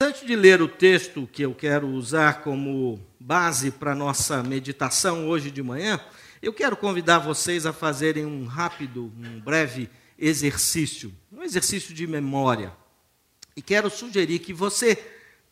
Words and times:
Antes 0.00 0.24
de 0.24 0.36
ler 0.36 0.62
o 0.62 0.68
texto 0.68 1.26
que 1.26 1.42
eu 1.42 1.52
quero 1.52 1.88
usar 1.88 2.44
como 2.44 3.04
base 3.18 3.72
para 3.72 3.96
nossa 3.96 4.44
meditação 4.44 5.26
hoje 5.26 5.50
de 5.50 5.60
manhã, 5.60 6.00
eu 6.40 6.52
quero 6.52 6.76
convidar 6.76 7.18
vocês 7.18 7.66
a 7.66 7.72
fazerem 7.72 8.24
um 8.24 8.46
rápido, 8.46 9.12
um 9.18 9.40
breve 9.40 9.90
exercício, 10.16 11.12
um 11.32 11.42
exercício 11.42 11.92
de 11.92 12.06
memória. 12.06 12.72
E 13.56 13.60
quero 13.60 13.90
sugerir 13.90 14.38
que 14.38 14.52
você 14.52 14.94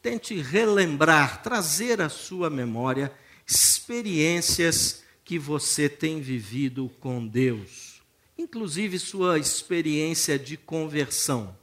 tente 0.01 0.37
relembrar, 0.37 1.43
trazer 1.43 2.01
à 2.01 2.09
sua 2.09 2.49
memória 2.49 3.13
experiências 3.45 5.03
que 5.25 5.41
você 5.41 5.89
tem 5.89 6.21
vivido 6.21 6.89
com 7.01 7.27
Deus, 7.27 8.01
inclusive 8.39 8.97
sua 9.01 9.41
experiência 9.41 10.39
de 10.39 10.57
conversão. 10.57 11.59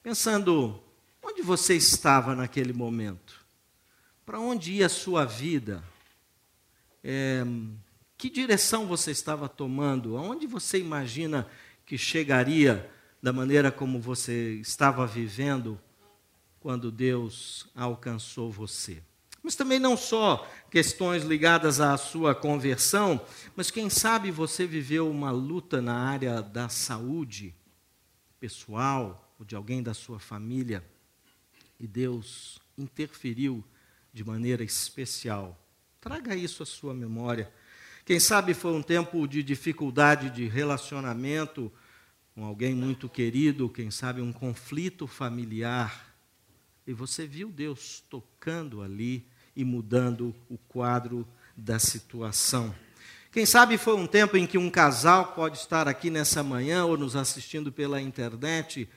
Pensando 0.00 0.80
Onde 1.22 1.42
você 1.42 1.74
estava 1.74 2.34
naquele 2.34 2.72
momento? 2.72 3.44
Para 4.24 4.38
onde 4.38 4.72
ia 4.72 4.86
a 4.86 4.90
sua 4.90 5.24
vida? 5.24 5.82
É, 7.02 7.44
que 8.16 8.28
direção 8.28 8.86
você 8.86 9.10
estava 9.10 9.48
tomando? 9.48 10.16
Aonde 10.16 10.46
você 10.46 10.78
imagina 10.78 11.46
que 11.86 11.96
chegaria 11.96 12.90
da 13.22 13.32
maneira 13.32 13.70
como 13.70 14.00
você 14.00 14.54
estava 14.54 15.06
vivendo 15.06 15.80
quando 16.60 16.90
Deus 16.90 17.68
alcançou 17.74 18.50
você? 18.50 19.02
Mas 19.42 19.54
também 19.54 19.78
não 19.78 19.96
só 19.96 20.46
questões 20.70 21.24
ligadas 21.24 21.80
à 21.80 21.96
sua 21.96 22.34
conversão, 22.34 23.20
mas 23.56 23.70
quem 23.70 23.88
sabe 23.88 24.30
você 24.30 24.66
viveu 24.66 25.10
uma 25.10 25.30
luta 25.30 25.80
na 25.80 25.94
área 25.94 26.42
da 26.42 26.68
saúde 26.68 27.54
pessoal 28.38 29.34
ou 29.38 29.46
de 29.46 29.56
alguém 29.56 29.82
da 29.82 29.94
sua 29.94 30.18
família 30.18 30.84
e 31.78 31.86
Deus 31.86 32.60
interferiu 32.76 33.64
de 34.12 34.24
maneira 34.24 34.64
especial. 34.64 35.58
Traga 36.00 36.34
isso 36.34 36.62
à 36.62 36.66
sua 36.66 36.94
memória. 36.94 37.52
Quem 38.04 38.18
sabe 38.18 38.54
foi 38.54 38.72
um 38.72 38.82
tempo 38.82 39.26
de 39.26 39.42
dificuldade 39.42 40.30
de 40.30 40.46
relacionamento 40.46 41.70
com 42.34 42.44
alguém 42.44 42.74
muito 42.74 43.08
querido, 43.08 43.68
quem 43.68 43.90
sabe 43.90 44.20
um 44.20 44.32
conflito 44.32 45.06
familiar. 45.06 46.14
E 46.86 46.92
você 46.92 47.26
viu 47.26 47.50
Deus 47.50 48.02
tocando 48.08 48.80
ali 48.80 49.26
e 49.56 49.64
mudando 49.64 50.34
o 50.48 50.56
quadro 50.56 51.26
da 51.56 51.78
situação. 51.78 52.72
Quem 53.32 53.44
sabe 53.44 53.76
foi 53.76 53.96
um 53.96 54.06
tempo 54.06 54.36
em 54.36 54.46
que 54.46 54.56
um 54.56 54.70
casal 54.70 55.32
pode 55.32 55.58
estar 55.58 55.86
aqui 55.86 56.10
nessa 56.10 56.42
manhã 56.42 56.84
ou 56.84 56.96
nos 56.96 57.14
assistindo 57.14 57.70
pela 57.70 58.00
internet, 58.00 58.88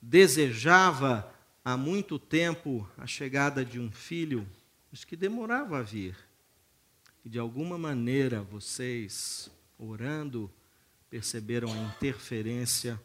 desejava 0.00 1.34
há 1.64 1.76
muito 1.76 2.18
tempo 2.18 2.88
a 2.96 3.06
chegada 3.06 3.64
de 3.64 3.78
um 3.78 3.90
filho, 3.90 4.46
mas 4.90 5.04
que 5.04 5.16
demorava 5.16 5.78
a 5.78 5.82
vir. 5.82 6.16
E 7.24 7.28
de 7.28 7.38
alguma 7.38 7.76
maneira 7.76 8.42
vocês, 8.42 9.50
orando, 9.78 10.50
perceberam 11.08 11.72
a 11.72 11.76
interferência 11.76 13.00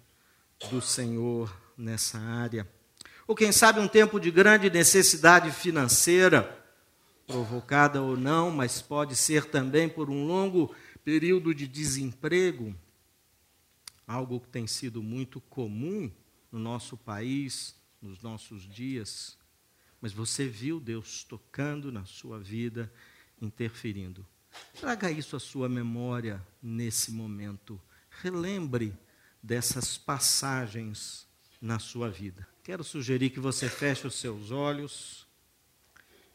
do 0.69 0.81
Senhor 0.81 1.55
nessa 1.77 2.17
área. 2.17 2.67
Ou 3.27 3.35
quem 3.35 3.51
sabe 3.51 3.79
um 3.79 3.87
tempo 3.87 4.19
de 4.19 4.31
grande 4.31 4.69
necessidade 4.69 5.51
financeira, 5.51 6.63
provocada 7.25 8.01
ou 8.01 8.15
não, 8.15 8.51
mas 8.51 8.81
pode 8.81 9.15
ser 9.15 9.45
também 9.45 9.89
por 9.89 10.09
um 10.09 10.25
longo 10.25 10.73
período 11.03 11.53
de 11.53 11.67
desemprego, 11.67 12.75
algo 14.07 14.39
que 14.39 14.47
tem 14.47 14.67
sido 14.67 15.01
muito 15.01 15.41
comum 15.41 16.11
no 16.51 16.59
nosso 16.59 16.95
país, 16.95 17.75
nos 18.05 18.21
nossos 18.21 18.63
dias, 18.63 19.37
mas 19.99 20.13
você 20.13 20.47
viu 20.47 20.79
Deus 20.79 21.23
tocando 21.23 21.91
na 21.91 22.05
sua 22.05 22.39
vida, 22.39 22.91
interferindo. 23.41 24.25
Traga 24.79 25.11
isso 25.11 25.35
à 25.35 25.39
sua 25.39 25.67
memória 25.67 26.45
nesse 26.61 27.11
momento. 27.11 27.81
Relembre 28.09 28.97
dessas 29.41 29.97
passagens 29.97 31.27
na 31.61 31.79
sua 31.79 32.09
vida. 32.09 32.47
Quero 32.63 32.83
sugerir 32.83 33.31
que 33.31 33.39
você 33.39 33.67
feche 33.67 34.07
os 34.07 34.15
seus 34.15 34.51
olhos 34.51 35.27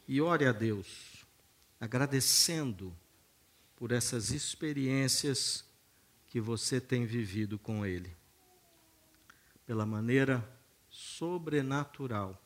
e 0.07 0.21
ore 0.21 0.47
a 0.47 0.53
Deus, 0.53 1.25
agradecendo 1.81 2.97
por 3.77 3.93
essas 3.93 4.31
experiências 4.31 5.65
que 6.27 6.41
você 6.41 6.81
tem 6.81 7.07
vivido 7.07 7.59
com 7.59 7.87
Ele, 7.87 8.15
pela 9.67 9.87
maneira 9.87 10.47
sobrenatural, 10.91 12.43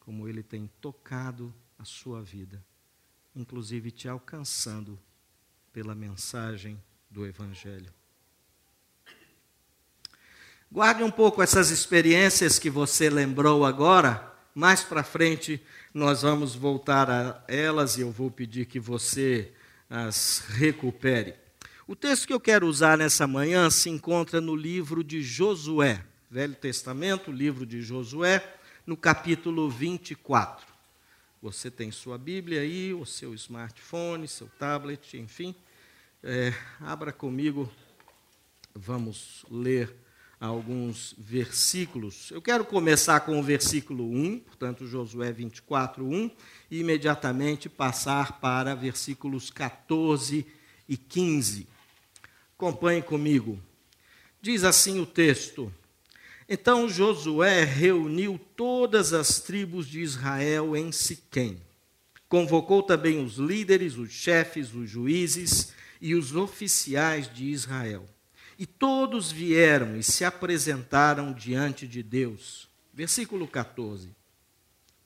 como 0.00 0.28
ele 0.28 0.42
tem 0.42 0.70
tocado 0.80 1.52
a 1.78 1.84
sua 1.84 2.22
vida, 2.22 2.64
inclusive 3.34 3.90
te 3.90 4.08
alcançando 4.08 4.98
pela 5.72 5.94
mensagem 5.94 6.80
do 7.10 7.26
Evangelho. 7.26 7.92
Guarde 10.70 11.02
um 11.02 11.10
pouco 11.10 11.42
essas 11.42 11.70
experiências 11.70 12.58
que 12.58 12.70
você 12.70 13.10
lembrou 13.10 13.64
agora, 13.64 14.32
mais 14.54 14.82
para 14.82 15.04
frente 15.04 15.62
nós 15.92 16.22
vamos 16.22 16.54
voltar 16.54 17.10
a 17.10 17.44
elas 17.46 17.96
e 17.96 18.00
eu 18.00 18.10
vou 18.10 18.30
pedir 18.30 18.66
que 18.66 18.80
você 18.80 19.52
as 19.88 20.40
recupere. 20.48 21.34
O 21.86 21.94
texto 21.94 22.26
que 22.26 22.32
eu 22.32 22.40
quero 22.40 22.66
usar 22.66 22.96
nessa 22.96 23.26
manhã 23.26 23.68
se 23.70 23.90
encontra 23.90 24.40
no 24.40 24.56
livro 24.56 25.04
de 25.04 25.22
Josué. 25.22 26.04
Velho 26.34 26.56
Testamento, 26.56 27.30
livro 27.30 27.64
de 27.64 27.80
Josué, 27.80 28.44
no 28.84 28.96
capítulo 28.96 29.70
24. 29.70 30.66
Você 31.40 31.70
tem 31.70 31.92
sua 31.92 32.18
Bíblia 32.18 32.62
aí, 32.62 32.92
o 32.92 33.06
seu 33.06 33.32
smartphone, 33.34 34.26
seu 34.26 34.48
tablet, 34.58 35.16
enfim. 35.16 35.54
É, 36.24 36.52
abra 36.80 37.12
comigo, 37.12 37.70
vamos 38.74 39.46
ler 39.48 39.94
alguns 40.40 41.14
versículos. 41.16 42.32
Eu 42.32 42.42
quero 42.42 42.64
começar 42.64 43.20
com 43.20 43.38
o 43.38 43.42
versículo 43.42 44.04
1, 44.04 44.40
portanto, 44.40 44.88
Josué 44.88 45.30
24, 45.30 46.04
1, 46.04 46.30
e 46.68 46.80
imediatamente 46.80 47.68
passar 47.68 48.40
para 48.40 48.74
versículos 48.74 49.50
14 49.50 50.44
e 50.88 50.96
15. 50.96 51.68
Acompanhe 52.58 53.02
comigo. 53.02 53.56
Diz 54.42 54.64
assim 54.64 54.98
o 54.98 55.06
texto. 55.06 55.72
Então 56.48 56.88
Josué 56.88 57.64
reuniu 57.64 58.38
todas 58.54 59.12
as 59.12 59.40
tribos 59.40 59.86
de 59.86 60.00
Israel 60.00 60.76
em 60.76 60.92
Siquém. 60.92 61.60
Convocou 62.28 62.82
também 62.82 63.24
os 63.24 63.36
líderes, 63.36 63.96
os 63.96 64.10
chefes, 64.10 64.74
os 64.74 64.90
juízes 64.90 65.72
e 66.00 66.14
os 66.14 66.34
oficiais 66.34 67.32
de 67.32 67.44
Israel. 67.44 68.04
E 68.58 68.66
todos 68.66 69.32
vieram 69.32 69.96
e 69.96 70.02
se 70.02 70.24
apresentaram 70.24 71.32
diante 71.32 71.86
de 71.86 72.02
Deus. 72.02 72.68
Versículo 72.92 73.48
14. 73.48 74.10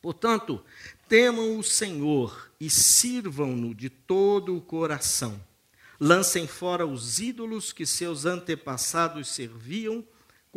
Portanto, 0.02 0.62
temam 1.08 1.58
o 1.58 1.62
Senhor 1.62 2.50
e 2.60 2.68
sirvam-no 2.68 3.74
de 3.74 3.88
todo 3.88 4.56
o 4.56 4.60
coração. 4.60 5.40
Lancem 6.00 6.46
fora 6.46 6.86
os 6.86 7.18
ídolos 7.18 7.72
que 7.72 7.84
seus 7.86 8.24
antepassados 8.24 9.28
serviam 9.28 10.04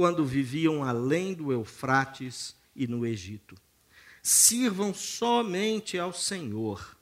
quando 0.02 0.26
viviam 0.26 0.84
além 0.84 1.32
do 1.32 1.52
Eufrates 1.52 2.56
e 2.76 2.88
no 2.88 3.06
Egito. 3.06 3.56
Sirvam 4.24 4.96
somente 4.96 5.96
ao 5.96 6.12
Senhor. 6.12 6.98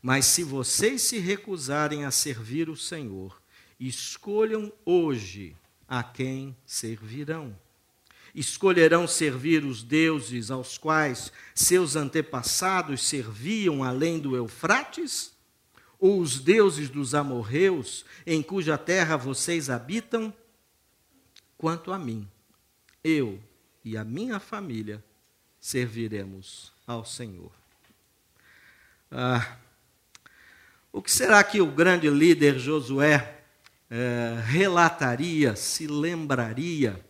Mas 0.00 0.24
se 0.24 0.42
vocês 0.42 1.02
se 1.02 1.18
recusarem 1.18 2.06
a 2.06 2.10
servir 2.10 2.70
o 2.70 2.76
Senhor, 2.76 3.38
escolham 3.78 4.72
hoje 4.82 5.54
a 5.86 6.02
quem 6.02 6.56
servirão. 6.64 7.54
Escolherão 8.34 9.06
servir 9.06 9.62
os 9.62 9.82
deuses 9.82 10.50
aos 10.50 10.78
quais 10.78 11.30
seus 11.54 11.96
antepassados 11.96 13.06
serviam 13.06 13.84
além 13.84 14.18
do 14.18 14.34
Eufrates? 14.34 15.34
Ou 16.00 16.18
os 16.18 16.40
deuses 16.40 16.88
dos 16.88 17.14
amorreus, 17.14 18.06
em 18.26 18.42
cuja 18.42 18.78
terra 18.78 19.18
vocês 19.18 19.68
habitam? 19.68 20.32
Quanto 21.62 21.92
a 21.92 21.98
mim, 21.98 22.26
eu 23.04 23.38
e 23.84 23.96
a 23.96 24.02
minha 24.02 24.40
família 24.40 25.00
serviremos 25.60 26.72
ao 26.84 27.04
Senhor. 27.04 27.52
Ah, 29.08 29.58
o 30.92 31.00
que 31.00 31.08
será 31.08 31.44
que 31.44 31.60
o 31.60 31.66
grande 31.70 32.10
líder 32.10 32.58
Josué 32.58 33.44
eh, 33.88 34.42
relataria, 34.44 35.54
se 35.54 35.86
lembraria 35.86 37.00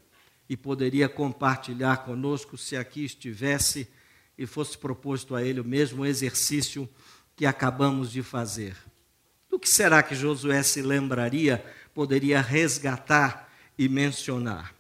e 0.47 0.55
poderia 0.55 1.09
compartilhar 1.09 2.05
conosco 2.05 2.59
se 2.59 2.77
aqui 2.77 3.07
estivesse 3.07 3.89
e 4.37 4.45
fosse 4.45 4.77
proposto 4.77 5.35
a 5.35 5.43
ele 5.43 5.61
o 5.61 5.65
mesmo 5.65 6.05
exercício 6.05 6.87
que 7.35 7.47
acabamos 7.47 8.13
de 8.13 8.23
fazer? 8.23 8.77
Do 9.49 9.59
que 9.59 9.67
será 9.67 10.03
que 10.03 10.15
Josué 10.15 10.63
se 10.63 10.83
lembraria, 10.83 11.65
poderia 11.95 12.43
resgatar 12.43 13.51
e 13.79 13.89
mencionar. 13.89 14.75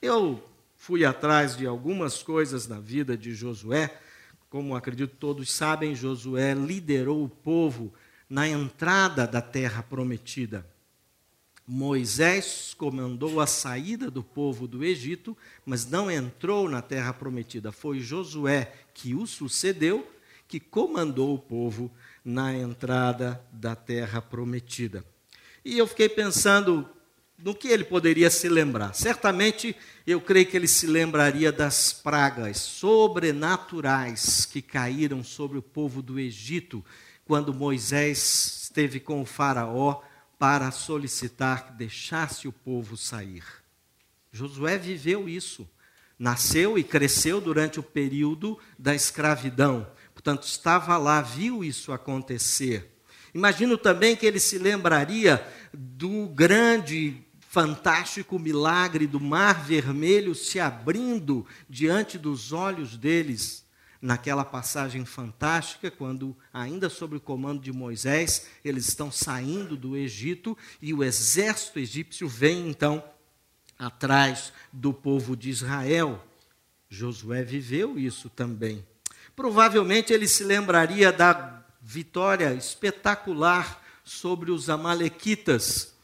Eu 0.00 0.42
fui 0.76 1.04
atrás 1.04 1.56
de 1.56 1.66
algumas 1.66 2.22
coisas 2.22 2.66
na 2.66 2.78
vida 2.78 3.16
de 3.16 3.34
Josué, 3.34 3.98
como 4.48 4.76
acredito 4.76 5.16
todos 5.18 5.52
sabem, 5.52 5.94
Josué 5.94 6.54
liderou 6.54 7.24
o 7.24 7.28
povo 7.28 7.92
na 8.28 8.48
entrada 8.48 9.26
da 9.26 9.42
terra 9.42 9.82
prometida. 9.82 10.66
Moisés 11.66 12.74
comandou 12.78 13.40
a 13.40 13.46
saída 13.46 14.08
do 14.08 14.22
povo 14.22 14.68
do 14.68 14.84
Egito, 14.84 15.36
mas 15.64 15.84
não 15.84 16.08
entrou 16.08 16.68
na 16.68 16.80
terra 16.80 17.12
prometida. 17.12 17.72
Foi 17.72 17.98
Josué 17.98 18.72
que 18.94 19.14
o 19.16 19.26
sucedeu, 19.26 20.08
que 20.46 20.60
comandou 20.60 21.34
o 21.34 21.38
povo 21.38 21.90
na 22.24 22.54
entrada 22.56 23.44
da 23.50 23.74
terra 23.74 24.22
prometida. 24.22 25.04
E 25.64 25.76
eu 25.76 25.88
fiquei 25.88 26.08
pensando 26.08 26.88
no 27.38 27.54
que 27.54 27.68
ele 27.68 27.84
poderia 27.84 28.30
se 28.30 28.48
lembrar. 28.48 28.94
Certamente, 28.94 29.76
eu 30.06 30.20
creio 30.20 30.46
que 30.46 30.56
ele 30.56 30.68
se 30.68 30.86
lembraria 30.86 31.52
das 31.52 31.92
pragas 31.92 32.58
sobrenaturais 32.58 34.46
que 34.46 34.62
caíram 34.62 35.22
sobre 35.22 35.58
o 35.58 35.62
povo 35.62 36.00
do 36.00 36.18
Egito 36.18 36.84
quando 37.24 37.52
Moisés 37.52 38.62
esteve 38.64 39.00
com 39.00 39.20
o 39.20 39.26
Faraó 39.26 40.00
para 40.38 40.70
solicitar 40.70 41.66
que 41.66 41.72
deixasse 41.72 42.46
o 42.46 42.52
povo 42.52 42.96
sair. 42.96 43.44
Josué 44.32 44.78
viveu 44.78 45.28
isso. 45.28 45.68
Nasceu 46.18 46.78
e 46.78 46.84
cresceu 46.84 47.40
durante 47.40 47.78
o 47.78 47.82
período 47.82 48.58
da 48.78 48.94
escravidão. 48.94 49.86
Portanto, 50.14 50.44
estava 50.44 50.96
lá, 50.96 51.20
viu 51.20 51.62
isso 51.62 51.92
acontecer. 51.92 52.96
Imagino 53.34 53.76
também 53.76 54.16
que 54.16 54.24
ele 54.24 54.40
se 54.40 54.56
lembraria 54.56 55.46
do 55.74 56.26
grande, 56.28 57.22
fantástico 57.56 58.38
milagre 58.38 59.06
do 59.06 59.18
Mar 59.18 59.64
Vermelho 59.64 60.34
se 60.34 60.60
abrindo 60.60 61.46
diante 61.66 62.18
dos 62.18 62.52
olhos 62.52 62.98
deles 62.98 63.64
naquela 63.98 64.44
passagem 64.44 65.06
fantástica, 65.06 65.90
quando, 65.90 66.36
ainda 66.52 66.90
sob 66.90 67.16
o 67.16 67.20
comando 67.20 67.62
de 67.62 67.72
Moisés, 67.72 68.46
eles 68.62 68.86
estão 68.86 69.10
saindo 69.10 69.74
do 69.74 69.96
Egito 69.96 70.54
e 70.82 70.92
o 70.92 71.02
exército 71.02 71.78
egípcio 71.78 72.28
vem 72.28 72.68
então 72.68 73.02
atrás 73.78 74.52
do 74.70 74.92
povo 74.92 75.34
de 75.34 75.48
Israel. 75.48 76.22
Josué 76.90 77.42
viveu 77.42 77.98
isso 77.98 78.28
também. 78.28 78.86
Provavelmente 79.34 80.12
ele 80.12 80.28
se 80.28 80.44
lembraria 80.44 81.10
da 81.10 81.64
vitória 81.80 82.52
espetacular 82.52 83.82
sobre 84.04 84.50
os 84.50 84.68
Amalequitas 84.68 85.95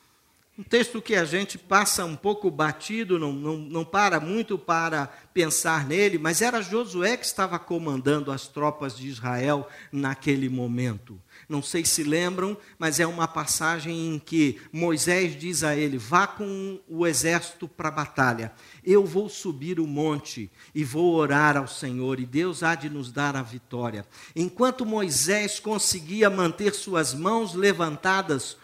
um 0.59 0.63
texto 0.63 1.01
que 1.01 1.15
a 1.15 1.25
gente 1.25 1.57
passa 1.57 2.05
um 2.05 2.15
pouco 2.15 2.51
batido, 2.51 3.19
não, 3.19 3.33
não, 3.33 3.57
não 3.57 3.85
para 3.87 4.21
muito 4.21 4.59
para 4.59 5.07
pensar 5.33 5.87
nele, 5.87 6.19
mas 6.19 6.43
era 6.43 6.61
Josué 6.61 7.17
que 7.17 7.25
estava 7.25 7.59
comandando 7.59 8.31
as 8.31 8.47
tropas 8.47 8.95
de 8.95 9.09
Israel 9.09 9.67
naquele 9.91 10.51
momento. 10.51 11.19
Não 11.49 11.63
sei 11.63 11.87
se 11.87 12.05
lembram, 12.05 12.55
mas 12.79 13.01
é 13.01 13.07
uma 13.07 13.27
passagem 13.27 14.15
em 14.15 14.19
que 14.19 14.61
Moisés 14.71 15.39
diz 15.39 15.65
a 15.65 15.75
ele: 15.75 15.97
Vá 15.97 16.27
com 16.27 16.79
o 16.87 17.07
exército 17.07 17.67
para 17.67 17.89
a 17.89 17.93
batalha. 17.93 18.53
Eu 18.85 19.07
vou 19.07 19.31
subir 19.31 19.81
o 19.81 19.87
monte 19.87 20.51
e 20.75 20.85
vou 20.85 21.15
orar 21.15 21.57
ao 21.57 21.67
Senhor, 21.67 22.21
e 22.21 22.27
Deus 22.27 22.63
há 22.63 22.75
de 22.75 22.91
nos 22.91 23.11
dar 23.11 23.37
a 23.37 23.43
vitória. 23.43 24.07
Enquanto 24.37 24.85
Moisés 24.85 25.59
conseguia 25.59 26.29
manter 26.29 26.75
suas 26.75 27.15
mãos 27.15 27.55
levantadas, 27.55 28.59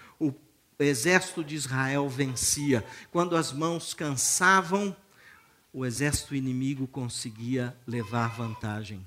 o 0.79 0.83
exército 0.83 1.43
de 1.43 1.57
Israel 1.57 2.09
vencia. 2.09 2.85
Quando 3.11 3.37
as 3.37 3.53
mãos 3.53 3.93
cansavam, 3.93 4.97
o 5.73 5.85
exército 5.85 6.35
inimigo 6.35 6.87
conseguia 6.87 7.77
levar 7.87 8.37
vantagem. 8.37 9.05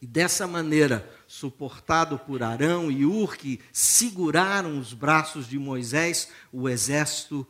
E 0.00 0.06
dessa 0.06 0.46
maneira, 0.46 1.10
suportado 1.26 2.18
por 2.18 2.42
Arão 2.42 2.90
e 2.90 3.06
Ur, 3.06 3.36
que 3.38 3.58
seguraram 3.72 4.78
os 4.78 4.92
braços 4.92 5.48
de 5.48 5.58
Moisés, 5.58 6.28
o 6.52 6.68
exército 6.68 7.46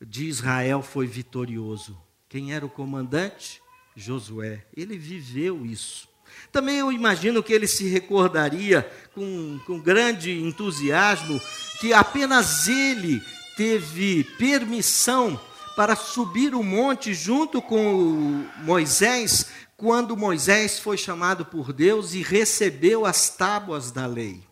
de 0.00 0.26
Israel 0.26 0.82
foi 0.82 1.08
vitorioso. 1.08 2.00
Quem 2.28 2.54
era 2.54 2.64
o 2.64 2.70
comandante? 2.70 3.60
Josué. 3.96 4.64
Ele 4.76 4.96
viveu 4.96 5.66
isso. 5.66 6.08
Também 6.52 6.78
eu 6.78 6.92
imagino 6.92 7.42
que 7.42 7.52
ele 7.52 7.66
se 7.66 7.88
recordaria 7.88 8.88
com, 9.14 9.58
com 9.66 9.78
grande 9.78 10.32
entusiasmo 10.32 11.40
que 11.80 11.92
apenas 11.92 12.66
ele 12.68 13.22
teve 13.56 14.24
permissão 14.38 15.38
para 15.76 15.94
subir 15.94 16.54
o 16.54 16.62
monte 16.62 17.12
junto 17.12 17.60
com 17.60 18.44
Moisés, 18.62 19.46
quando 19.76 20.16
Moisés 20.16 20.78
foi 20.78 20.96
chamado 20.96 21.44
por 21.44 21.72
Deus 21.72 22.14
e 22.14 22.22
recebeu 22.22 23.04
as 23.04 23.28
tábuas 23.28 23.90
da 23.90 24.06
lei. 24.06 24.42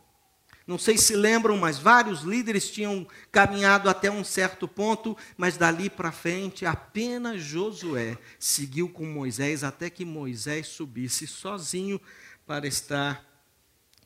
Não 0.67 0.79
sei 0.79 0.97
se 0.97 1.15
lembram, 1.15 1.59
mas 1.59 1.79
vários 1.79 2.23
líderes 2.23 2.71
tinham 2.71 3.07
caminhado 3.31 3.89
até 3.91 4.11
um 4.11 4.25
certo 4.25 4.67
ponto, 4.67 5.17
mas 5.37 5.59
dali 5.59 5.91
para 5.91 6.11
frente 6.11 6.65
apenas 6.65 7.43
Josué 7.43 8.17
seguiu 8.39 8.89
com 8.89 9.05
Moisés 9.05 9.63
até 9.63 9.91
que 9.91 10.05
Moisés 10.07 10.69
subisse 10.69 11.27
sozinho 11.27 12.01
para 12.47 12.67
estar 12.67 13.23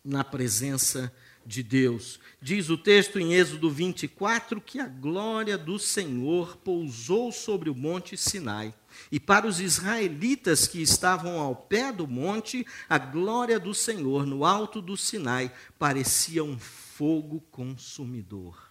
na 0.04 0.24
presença 0.24 1.12
de 1.12 1.27
Deus. 1.62 2.20
Diz 2.40 2.68
o 2.68 2.76
texto 2.76 3.18
em 3.18 3.34
Êxodo 3.34 3.70
24 3.70 4.60
que 4.60 4.78
a 4.78 4.86
glória 4.86 5.56
do 5.56 5.78
Senhor 5.78 6.58
pousou 6.58 7.32
sobre 7.32 7.70
o 7.70 7.74
monte 7.74 8.16
Sinai. 8.16 8.74
E 9.10 9.18
para 9.18 9.46
os 9.46 9.58
israelitas 9.58 10.66
que 10.66 10.82
estavam 10.82 11.40
ao 11.40 11.56
pé 11.56 11.90
do 11.90 12.06
monte, 12.06 12.66
a 12.88 12.98
glória 12.98 13.58
do 13.58 13.74
Senhor 13.74 14.26
no 14.26 14.44
alto 14.44 14.82
do 14.82 14.96
Sinai 14.96 15.50
parecia 15.78 16.44
um 16.44 16.58
fogo 16.58 17.40
consumidor. 17.50 18.68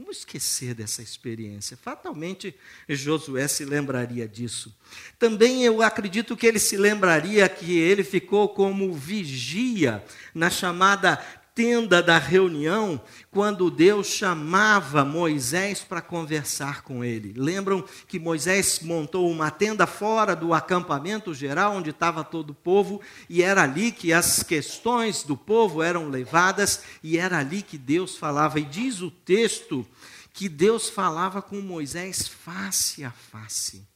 Como 0.00 0.12
esquecer 0.12 0.72
dessa 0.72 1.02
experiência? 1.02 1.76
Fatalmente 1.76 2.54
Josué 2.88 3.46
se 3.48 3.64
lembraria 3.66 4.26
disso. 4.26 4.74
Também 5.18 5.62
eu 5.62 5.82
acredito 5.82 6.36
que 6.36 6.46
ele 6.46 6.58
se 6.58 6.76
lembraria 6.76 7.46
que 7.48 7.76
ele 7.76 8.02
ficou 8.02 8.48
como 8.48 8.94
vigia 8.94 10.02
na 10.32 10.48
chamada 10.48 11.22
tenda 11.60 12.02
da 12.02 12.16
reunião, 12.16 12.98
quando 13.30 13.70
Deus 13.70 14.06
chamava 14.06 15.04
Moisés 15.04 15.80
para 15.80 16.00
conversar 16.00 16.80
com 16.80 17.04
ele. 17.04 17.34
Lembram 17.36 17.84
que 18.08 18.18
Moisés 18.18 18.80
montou 18.80 19.30
uma 19.30 19.50
tenda 19.50 19.86
fora 19.86 20.34
do 20.34 20.54
acampamento 20.54 21.34
geral, 21.34 21.74
onde 21.76 21.90
estava 21.90 22.24
todo 22.24 22.50
o 22.50 22.54
povo, 22.54 23.02
e 23.28 23.42
era 23.42 23.62
ali 23.62 23.92
que 23.92 24.10
as 24.10 24.42
questões 24.42 25.22
do 25.22 25.36
povo 25.36 25.82
eram 25.82 26.08
levadas, 26.08 26.82
e 27.02 27.18
era 27.18 27.36
ali 27.36 27.60
que 27.60 27.76
Deus 27.76 28.16
falava. 28.16 28.58
E 28.58 28.64
diz 28.64 29.02
o 29.02 29.10
texto 29.10 29.86
que 30.32 30.48
Deus 30.48 30.88
falava 30.88 31.42
com 31.42 31.60
Moisés 31.60 32.26
face 32.26 33.04
a 33.04 33.10
face. 33.10 33.86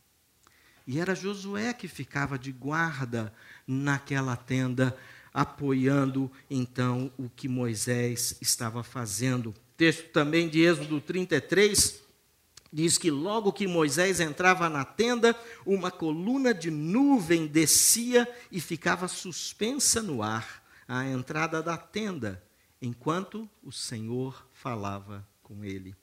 E 0.86 1.00
era 1.00 1.14
Josué 1.14 1.72
que 1.72 1.88
ficava 1.88 2.38
de 2.38 2.52
guarda 2.52 3.32
naquela 3.66 4.36
tenda 4.36 4.94
apoiando 5.34 6.30
então 6.48 7.10
o 7.18 7.28
que 7.28 7.48
Moisés 7.48 8.38
estava 8.40 8.84
fazendo. 8.84 9.52
Texto 9.76 10.10
também 10.10 10.48
de 10.48 10.60
Êxodo 10.60 11.00
33 11.00 12.04
diz 12.72 12.96
que 12.96 13.10
logo 13.10 13.52
que 13.52 13.66
Moisés 13.66 14.20
entrava 14.20 14.68
na 14.68 14.84
tenda, 14.84 15.36
uma 15.66 15.90
coluna 15.90 16.54
de 16.54 16.70
nuvem 16.70 17.46
descia 17.46 18.28
e 18.50 18.60
ficava 18.60 19.08
suspensa 19.08 20.00
no 20.00 20.22
ar 20.22 20.62
à 20.86 21.06
entrada 21.06 21.62
da 21.62 21.76
tenda, 21.76 22.42
enquanto 22.82 23.48
o 23.62 23.72
Senhor 23.72 24.46
falava 24.52 25.26
com 25.42 25.64
ele. 25.64 25.94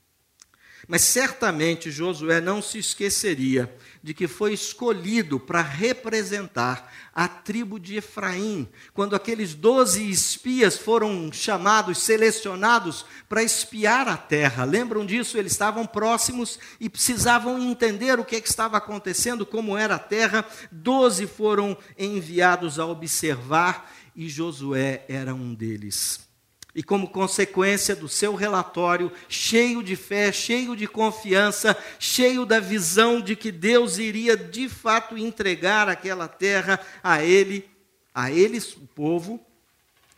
Mas 0.88 1.02
certamente 1.02 1.90
Josué 1.90 2.40
não 2.40 2.60
se 2.60 2.78
esqueceria 2.78 3.72
de 4.02 4.12
que 4.12 4.26
foi 4.26 4.52
escolhido 4.52 5.38
para 5.38 5.62
representar 5.62 6.92
a 7.14 7.28
tribo 7.28 7.78
de 7.78 7.96
Efraim, 7.96 8.68
quando 8.92 9.14
aqueles 9.14 9.54
doze 9.54 10.10
espias 10.10 10.76
foram 10.76 11.30
chamados, 11.32 11.98
selecionados 11.98 13.06
para 13.28 13.44
espiar 13.44 14.08
a 14.08 14.16
terra. 14.16 14.64
Lembram 14.64 15.06
disso? 15.06 15.38
Eles 15.38 15.52
estavam 15.52 15.86
próximos 15.86 16.58
e 16.80 16.88
precisavam 16.88 17.58
entender 17.58 18.18
o 18.18 18.24
que, 18.24 18.36
é 18.36 18.40
que 18.40 18.48
estava 18.48 18.76
acontecendo, 18.76 19.46
como 19.46 19.76
era 19.76 19.94
a 19.94 20.00
terra. 20.00 20.44
Doze 20.70 21.28
foram 21.28 21.76
enviados 21.96 22.80
a 22.80 22.86
observar 22.86 23.92
e 24.16 24.28
Josué 24.28 25.04
era 25.08 25.32
um 25.32 25.54
deles. 25.54 26.31
E 26.74 26.82
como 26.82 27.10
consequência 27.10 27.94
do 27.94 28.08
seu 28.08 28.34
relatório, 28.34 29.12
cheio 29.28 29.82
de 29.82 29.94
fé, 29.94 30.32
cheio 30.32 30.74
de 30.74 30.86
confiança, 30.86 31.76
cheio 31.98 32.46
da 32.46 32.58
visão 32.58 33.20
de 33.20 33.36
que 33.36 33.52
Deus 33.52 33.98
iria 33.98 34.36
de 34.36 34.68
fato 34.68 35.18
entregar 35.18 35.88
aquela 35.88 36.26
terra 36.26 36.80
a 37.02 37.22
ele, 37.22 37.68
a 38.14 38.30
eles, 38.30 38.74
o 38.74 38.86
povo, 38.86 39.38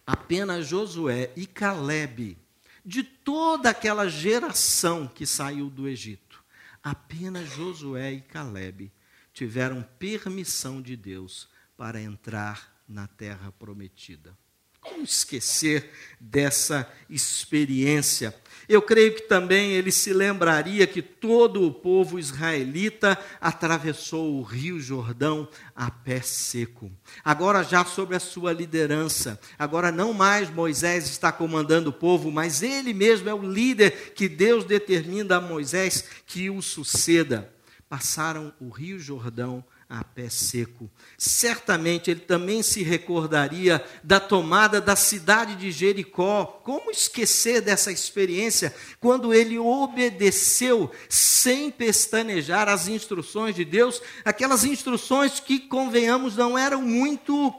apenas 0.07 0.67
Josué 0.67 1.31
e 1.35 1.45
Caleb, 1.45 2.39
de 2.85 3.03
toda 3.03 3.71
aquela 3.71 4.09
geração 4.09 5.09
que 5.09 5.27
saiu 5.27 5.69
do 5.69 5.89
Egito, 5.89 6.45
apenas 6.83 7.49
Josué 7.49 8.13
e 8.13 8.21
Caleb 8.21 8.93
tiveram 9.33 9.85
permissão 9.99 10.81
de 10.81 10.97
Deus 10.97 11.49
para 11.77 12.01
entrar 12.01 12.73
na 12.87 13.09
terra 13.09 13.51
prometida. 13.51 14.37
Como 14.85 15.03
esquecer 15.03 15.91
dessa 16.21 16.87
experiência? 17.09 18.35
Eu 18.69 18.83
creio 18.83 19.15
que 19.15 19.23
também 19.23 19.73
ele 19.73 19.91
se 19.91 20.13
lembraria 20.13 20.87
que 20.87 21.01
todo 21.01 21.67
o 21.67 21.73
povo 21.73 22.19
israelita 22.19 23.19
atravessou 23.41 24.35
o 24.35 24.43
rio 24.43 24.79
Jordão 24.79 25.49
a 25.75 25.91
pé 25.91 26.21
seco. 26.21 26.93
Agora, 27.25 27.63
já 27.63 27.83
sob 27.85 28.15
a 28.15 28.21
sua 28.21 28.53
liderança, 28.53 29.41
agora 29.59 29.91
não 29.91 30.13
mais 30.13 30.51
Moisés 30.51 31.09
está 31.09 31.33
comandando 31.33 31.89
o 31.89 31.93
povo, 31.93 32.31
mas 32.31 32.63
ele 32.63 32.93
mesmo 32.93 33.29
é 33.29 33.35
o 33.35 33.43
líder 33.43 34.13
que 34.15 34.29
Deus 34.29 34.65
determina 34.67 35.37
a 35.37 35.41
Moisés 35.41 36.05
que 36.27 36.51
o 36.51 36.61
suceda. 36.61 37.51
Passaram 37.89 38.53
o 38.61 38.69
rio 38.69 38.99
Jordão 38.99 39.65
a 40.01 40.03
pé 40.03 40.29
seco. 40.29 40.91
Certamente 41.17 42.11
ele 42.11 42.21
também 42.21 42.63
se 42.63 42.83
recordaria 42.83 43.85
da 44.03 44.19
tomada 44.19 44.81
da 44.81 44.97
cidade 44.97 45.55
de 45.55 45.71
Jericó. 45.71 46.61
Como 46.65 46.91
esquecer 46.91 47.61
dessa 47.61 47.93
experiência 47.93 48.75
quando 48.99 49.33
ele 49.33 49.57
obedeceu 49.57 50.91
sem 51.09 51.71
pestanejar 51.71 52.69
as 52.69 52.89
instruções 52.89 53.55
de 53.55 53.65
Deus, 53.65 54.03
aquelas 54.25 54.65
instruções 54.65 55.39
que, 55.39 55.61
convenhamos, 55.61 56.37
não 56.37 56.59
eram 56.59 56.83
muito 56.83 57.55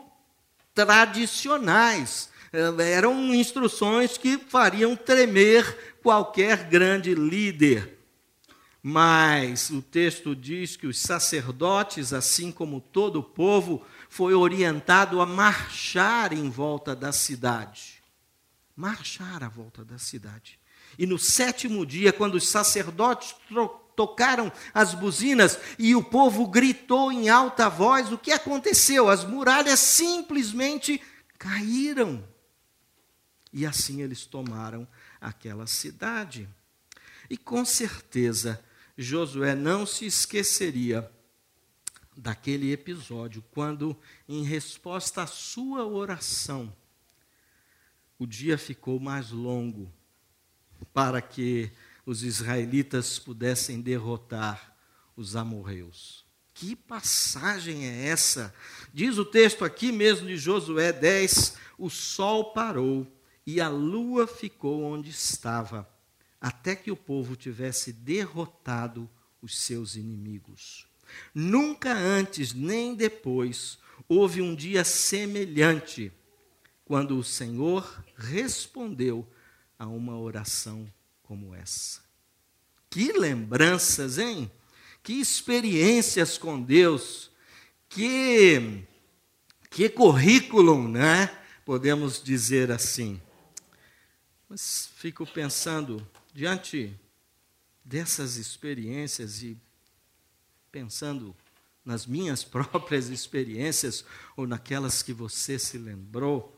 tradicionais. 0.74 2.30
Eram 2.80 3.34
instruções 3.34 4.18
que 4.18 4.38
fariam 4.38 4.96
tremer 4.96 5.98
qualquer 6.04 6.66
grande 6.66 7.16
líder. 7.16 7.95
Mas 8.88 9.72
o 9.72 9.82
texto 9.82 10.36
diz 10.36 10.78
que 10.78 10.86
os 10.86 11.00
sacerdotes, 11.00 12.14
assim 12.14 12.52
como 12.52 12.80
todo 12.80 13.16
o 13.16 13.24
povo, 13.24 13.84
foi 14.08 14.36
orientado 14.36 15.20
a 15.20 15.26
marchar 15.26 16.32
em 16.32 16.52
volta 16.52 16.96
da 16.96 17.12
cidade. 17.12 18.04
Marchar 18.76 19.44
à 19.44 19.50
volta 19.50 19.84
da 19.84 19.98
cidade. 19.98 20.60
E 21.00 21.08
no 21.08 21.18
sétimo 21.18 21.84
dia, 21.84 22.14
quando 22.14 22.36
os 22.36 22.48
sacerdotes 22.48 23.36
tocaram 23.96 24.52
as 24.72 24.94
buzinas 24.94 25.58
e 25.80 25.96
o 25.96 26.04
povo 26.04 26.46
gritou 26.46 27.12
em 27.12 27.28
alta 27.28 27.68
voz, 27.68 28.12
o 28.12 28.20
que 28.20 28.32
aconteceu? 28.32 29.10
As 29.10 29.24
muralhas 29.24 29.80
simplesmente 29.80 31.02
caíram. 31.40 32.24
E 33.52 33.66
assim 33.66 34.04
eles 34.04 34.28
tomaram 34.28 34.88
aquela 35.20 35.66
cidade. 35.66 36.48
E 37.28 37.36
com 37.36 37.66
certeza, 37.66 38.64
Josué 38.98 39.56
não 39.56 39.86
se 39.86 40.06
esqueceria 40.06 41.10
daquele 42.16 42.72
episódio, 42.72 43.44
quando, 43.52 43.96
em 44.28 44.44
resposta 44.44 45.24
à 45.24 45.28
sua 45.28 45.86
oração, 45.86 46.74
o 48.18 48.26
dia 48.26 48.58
ficou 48.58 49.00
mais 49.00 49.32
longo 49.32 49.92
para 50.94 51.22
que 51.22 51.70
os 52.06 52.24
israelitas 52.24 53.20
pudessem 53.20 53.82
derrotar 53.82 54.76
os 55.18 55.36
amorreus. 55.36 56.24
Que 56.54 56.74
passagem 56.74 57.86
é 57.86 58.08
essa? 58.08 58.56
Diz 58.94 59.18
o 59.18 59.26
texto 59.26 59.66
aqui 59.66 59.92
mesmo 59.92 60.28
de 60.28 60.38
Josué 60.38 60.94
10: 60.94 61.58
o 61.78 61.90
sol 61.90 62.54
parou 62.54 63.06
e 63.46 63.60
a 63.60 63.68
lua 63.68 64.26
ficou 64.26 64.84
onde 64.84 65.10
estava 65.10 65.86
até 66.46 66.76
que 66.76 66.92
o 66.92 66.96
povo 66.96 67.36
tivesse 67.36 67.92
derrotado 67.92 69.10
os 69.42 69.58
seus 69.58 69.96
inimigos. 69.96 70.86
Nunca 71.34 71.92
antes 71.92 72.54
nem 72.54 72.94
depois 72.94 73.80
houve 74.08 74.44
um 74.44 74.54
dia 74.54 74.84
semelhante 74.84 76.12
quando 76.86 77.18
o 77.18 77.24
Senhor 77.24 78.06
respondeu 78.16 79.28
a 79.80 79.88
uma 79.88 80.20
oração 80.20 80.88
como 81.24 81.56
essa. 81.56 82.02
Que 82.92 83.12
lembranças, 83.12 84.20
hein? 84.20 84.52
Que 85.02 85.14
experiências 85.14 86.38
com 86.38 86.62
Deus. 86.62 87.32
Que 87.90 88.86
que 89.72 89.90
currículo, 89.90 90.88
né? 90.88 91.36
Podemos 91.66 92.22
dizer 92.22 92.70
assim. 92.70 93.20
Mas 94.48 94.92
fico 94.96 95.26
pensando 95.26 96.08
diante 96.36 97.00
dessas 97.82 98.36
experiências 98.36 99.42
e 99.42 99.58
pensando 100.70 101.34
nas 101.86 102.06
minhas 102.06 102.44
próprias 102.44 103.08
experiências 103.08 104.04
ou 104.36 104.46
naquelas 104.46 105.02
que 105.02 105.14
você 105.14 105.58
se 105.58 105.78
lembrou, 105.78 106.54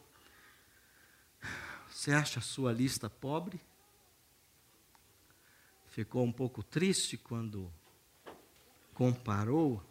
você 1.87 2.11
acha 2.11 2.39
a 2.39 2.41
sua 2.41 2.73
lista 2.73 3.07
pobre? 3.07 3.61
Ficou 5.91 6.25
um 6.25 6.31
pouco 6.31 6.63
triste 6.63 7.15
quando 7.15 7.71
comparou 8.95 9.83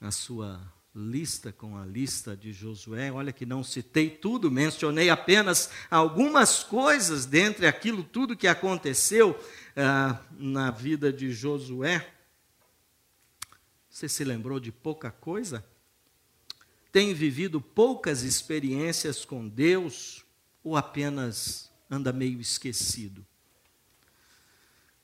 a 0.00 0.10
sua 0.10 0.60
lista 0.98 1.52
com 1.52 1.76
a 1.78 1.86
lista 1.86 2.36
de 2.36 2.52
Josué. 2.52 3.12
Olha 3.12 3.32
que 3.32 3.46
não 3.46 3.62
citei 3.62 4.10
tudo, 4.10 4.50
mencionei 4.50 5.08
apenas 5.08 5.70
algumas 5.88 6.64
coisas 6.64 7.24
dentre 7.24 7.66
aquilo 7.66 8.02
tudo 8.02 8.36
que 8.36 8.48
aconteceu 8.48 9.38
ah, 9.76 10.20
na 10.32 10.70
vida 10.72 11.12
de 11.12 11.30
Josué. 11.32 12.06
Você 13.88 14.08
se 14.08 14.24
lembrou 14.24 14.58
de 14.58 14.72
pouca 14.72 15.10
coisa? 15.10 15.64
Tem 16.90 17.14
vivido 17.14 17.60
poucas 17.60 18.22
experiências 18.22 19.24
com 19.24 19.48
Deus 19.48 20.24
ou 20.64 20.76
apenas 20.76 21.70
anda 21.88 22.12
meio 22.12 22.40
esquecido? 22.40 23.24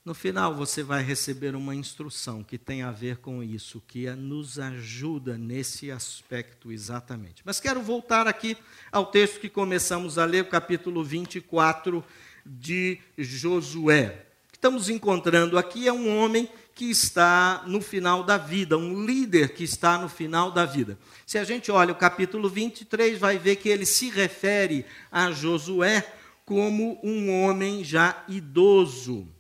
No 0.05 0.13
final, 0.13 0.55
você 0.55 0.83
vai 0.83 1.03
receber 1.03 1.57
uma 1.57 1.75
instrução 1.75 2.45
que 2.45 2.59
tem 2.59 2.83
a 2.83 2.91
ver 2.91 3.17
com 3.17 3.43
isso, 3.43 3.83
que 3.89 4.07
é, 4.07 4.15
nos 4.15 4.59
ajuda 4.59 5.39
nesse 5.39 5.91
aspecto 5.91 6.71
exatamente. 6.71 7.41
Mas 7.43 7.59
quero 7.59 7.81
voltar 7.81 8.29
aqui 8.29 8.55
ao 8.93 9.07
texto 9.07 9.41
que 9.41 9.49
começamos 9.49 10.19
a 10.19 10.27
ler, 10.27 10.43
o 10.43 10.49
capítulo 10.51 11.03
24 11.03 12.05
de 12.45 12.99
Josué. 13.17 14.27
O 14.47 14.51
que 14.53 14.59
estamos 14.59 14.91
encontrando 14.91 15.57
aqui 15.57 15.89
é 15.89 15.93
um 15.93 16.15
homem 16.19 16.51
que 16.75 16.91
está 16.91 17.65
no 17.67 17.81
final 17.81 18.23
da 18.23 18.37
vida, 18.37 18.77
um 18.77 19.07
líder 19.07 19.55
que 19.55 19.65
está 19.65 19.97
no 19.97 20.11
final 20.11 20.51
da 20.51 20.67
vida. 20.67 20.99
Se 21.25 21.39
a 21.39 21.45
gente 21.45 21.73
olha 21.73 21.93
o 21.95 21.97
capítulo 21.97 22.51
23, 22.51 23.19
vai 23.19 23.39
ver 23.39 23.57
que 23.57 23.71
ele 23.71 23.87
se 23.87 24.11
refere 24.11 24.85
a 25.11 25.33
Josué 25.33 26.07
como 26.45 27.01
um 27.03 27.43
homem 27.43 27.83
já 27.83 28.23
idoso 28.29 29.34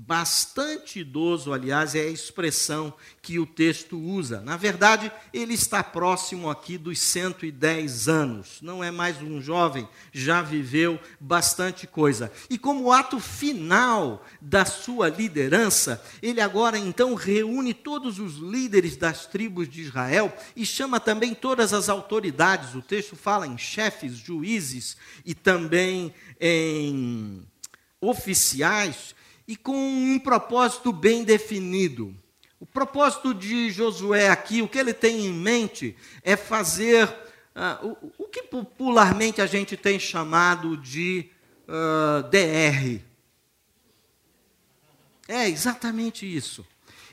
bastante 0.00 1.00
idoso, 1.00 1.52
aliás, 1.52 1.96
é 1.96 2.02
a 2.02 2.10
expressão 2.10 2.94
que 3.20 3.36
o 3.40 3.44
texto 3.44 3.98
usa. 3.98 4.40
Na 4.40 4.56
verdade, 4.56 5.10
ele 5.34 5.54
está 5.54 5.82
próximo 5.82 6.48
aqui 6.48 6.78
dos 6.78 7.00
110 7.00 8.06
anos. 8.06 8.60
Não 8.62 8.82
é 8.82 8.92
mais 8.92 9.20
um 9.20 9.42
jovem, 9.42 9.88
já 10.12 10.40
viveu 10.40 11.00
bastante 11.18 11.84
coisa. 11.84 12.30
E 12.48 12.56
como 12.56 12.92
ato 12.92 13.18
final 13.18 14.24
da 14.40 14.64
sua 14.64 15.08
liderança, 15.08 16.00
ele 16.22 16.40
agora 16.40 16.78
então 16.78 17.16
reúne 17.16 17.74
todos 17.74 18.20
os 18.20 18.36
líderes 18.36 18.96
das 18.96 19.26
tribos 19.26 19.68
de 19.68 19.82
Israel 19.82 20.32
e 20.54 20.64
chama 20.64 21.00
também 21.00 21.34
todas 21.34 21.72
as 21.72 21.88
autoridades. 21.88 22.76
O 22.76 22.82
texto 22.82 23.16
fala 23.16 23.48
em 23.48 23.58
chefes, 23.58 24.16
juízes 24.16 24.96
e 25.24 25.34
também 25.34 26.14
em 26.40 27.42
oficiais 28.00 29.17
e 29.48 29.56
com 29.56 29.74
um 29.74 30.18
propósito 30.18 30.92
bem 30.92 31.24
definido. 31.24 32.14
O 32.60 32.66
propósito 32.66 33.32
de 33.32 33.70
Josué 33.70 34.28
aqui, 34.28 34.60
o 34.60 34.68
que 34.68 34.78
ele 34.78 34.92
tem 34.92 35.24
em 35.24 35.32
mente, 35.32 35.96
é 36.22 36.36
fazer 36.36 37.08
uh, 37.08 37.96
o, 38.18 38.24
o, 38.24 38.28
que 38.28 38.42
popularmente 38.42 39.40
a 39.40 39.46
gente 39.46 39.74
tem 39.74 39.98
chamado 39.98 40.76
de 40.76 41.30
uh, 41.66 41.72
ah, 41.72 42.28
DR. 42.28 43.00
É 45.26 45.48
exatamente 45.48 46.26
isso. 46.26 46.66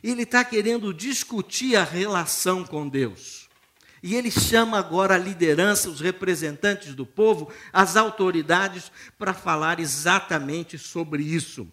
Ele 0.04 0.24
está 0.24 0.44
querendo 0.44 0.94
discutir 0.94 1.78
a 1.78 1.84
relação 1.84 2.66
com 2.66 2.88
Deus. 2.88 3.48
E 4.04 4.14
ele 4.14 4.30
chama 4.30 4.78
agora 4.78 5.16
a 5.16 5.18
liderança, 5.18 5.90
os 5.90 6.02
representantes 6.02 6.94
do 6.94 7.06
povo, 7.06 7.52
as 7.72 7.96
autoridades, 7.96 8.92
para 9.18 9.34
falar 9.34 9.80
exatamente 9.80 10.78
sobre 10.78 11.24
isso. 11.24 11.68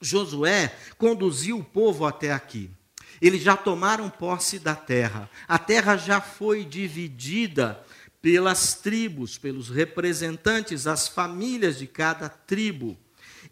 Josué 0.00 0.74
conduziu 0.96 1.58
o 1.58 1.64
povo 1.64 2.06
até 2.06 2.32
aqui. 2.32 2.70
Eles 3.20 3.42
já 3.42 3.56
tomaram 3.56 4.08
posse 4.08 4.58
da 4.58 4.74
terra. 4.74 5.28
A 5.46 5.58
terra 5.58 5.96
já 5.96 6.20
foi 6.20 6.64
dividida 6.64 7.84
pelas 8.22 8.74
tribos, 8.74 9.38
pelos 9.38 9.68
representantes, 9.68 10.86
as 10.86 11.08
famílias 11.08 11.78
de 11.78 11.86
cada 11.86 12.28
tribo. 12.28 12.96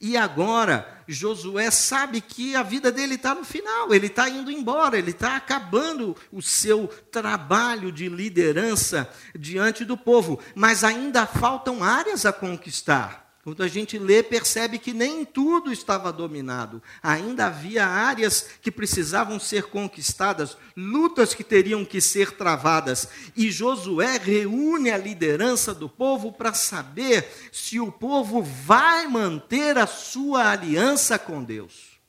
E 0.00 0.16
agora, 0.16 1.02
Josué 1.08 1.70
sabe 1.70 2.20
que 2.20 2.54
a 2.54 2.62
vida 2.62 2.92
dele 2.92 3.14
está 3.14 3.34
no 3.34 3.44
final, 3.44 3.94
ele 3.94 4.08
está 4.08 4.28
indo 4.28 4.50
embora, 4.50 4.98
ele 4.98 5.10
está 5.10 5.36
acabando 5.36 6.14
o 6.30 6.42
seu 6.42 6.86
trabalho 7.10 7.90
de 7.90 8.08
liderança 8.08 9.08
diante 9.34 9.84
do 9.84 9.96
povo, 9.96 10.38
mas 10.54 10.84
ainda 10.84 11.26
faltam 11.26 11.82
áreas 11.82 12.26
a 12.26 12.32
conquistar. 12.32 13.25
Quando 13.46 13.62
a 13.62 13.68
gente 13.68 13.96
lê, 13.96 14.24
percebe 14.24 14.76
que 14.76 14.92
nem 14.92 15.24
tudo 15.24 15.70
estava 15.70 16.12
dominado. 16.12 16.82
Ainda 17.00 17.46
havia 17.46 17.86
áreas 17.86 18.48
que 18.60 18.72
precisavam 18.72 19.38
ser 19.38 19.66
conquistadas, 19.66 20.56
lutas 20.76 21.32
que 21.32 21.44
teriam 21.44 21.84
que 21.84 22.00
ser 22.00 22.32
travadas. 22.32 23.08
E 23.36 23.48
Josué 23.48 24.18
reúne 24.18 24.90
a 24.90 24.98
liderança 24.98 25.72
do 25.72 25.88
povo 25.88 26.32
para 26.32 26.52
saber 26.54 27.24
se 27.52 27.78
o 27.78 27.92
povo 27.92 28.42
vai 28.42 29.06
manter 29.06 29.78
a 29.78 29.86
sua 29.86 30.50
aliança 30.50 31.16
com 31.16 31.44
Deus. 31.44 32.00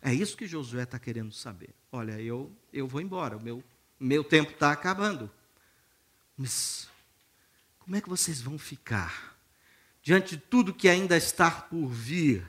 É 0.00 0.14
isso 0.14 0.38
que 0.38 0.46
Josué 0.46 0.84
está 0.84 0.98
querendo 0.98 1.34
saber. 1.34 1.74
Olha, 1.92 2.18
eu, 2.18 2.50
eu 2.72 2.88
vou 2.88 3.02
embora, 3.02 3.38
meu, 3.38 3.62
meu 4.00 4.24
tempo 4.24 4.52
está 4.52 4.72
acabando. 4.72 5.30
Mas 6.34 6.88
como 7.78 7.94
é 7.94 8.00
que 8.00 8.08
vocês 8.08 8.40
vão 8.40 8.58
ficar? 8.58 9.33
Diante 10.04 10.36
de 10.36 10.42
tudo 10.42 10.74
que 10.74 10.86
ainda 10.86 11.16
está 11.16 11.50
por 11.50 11.88
vir, 11.88 12.46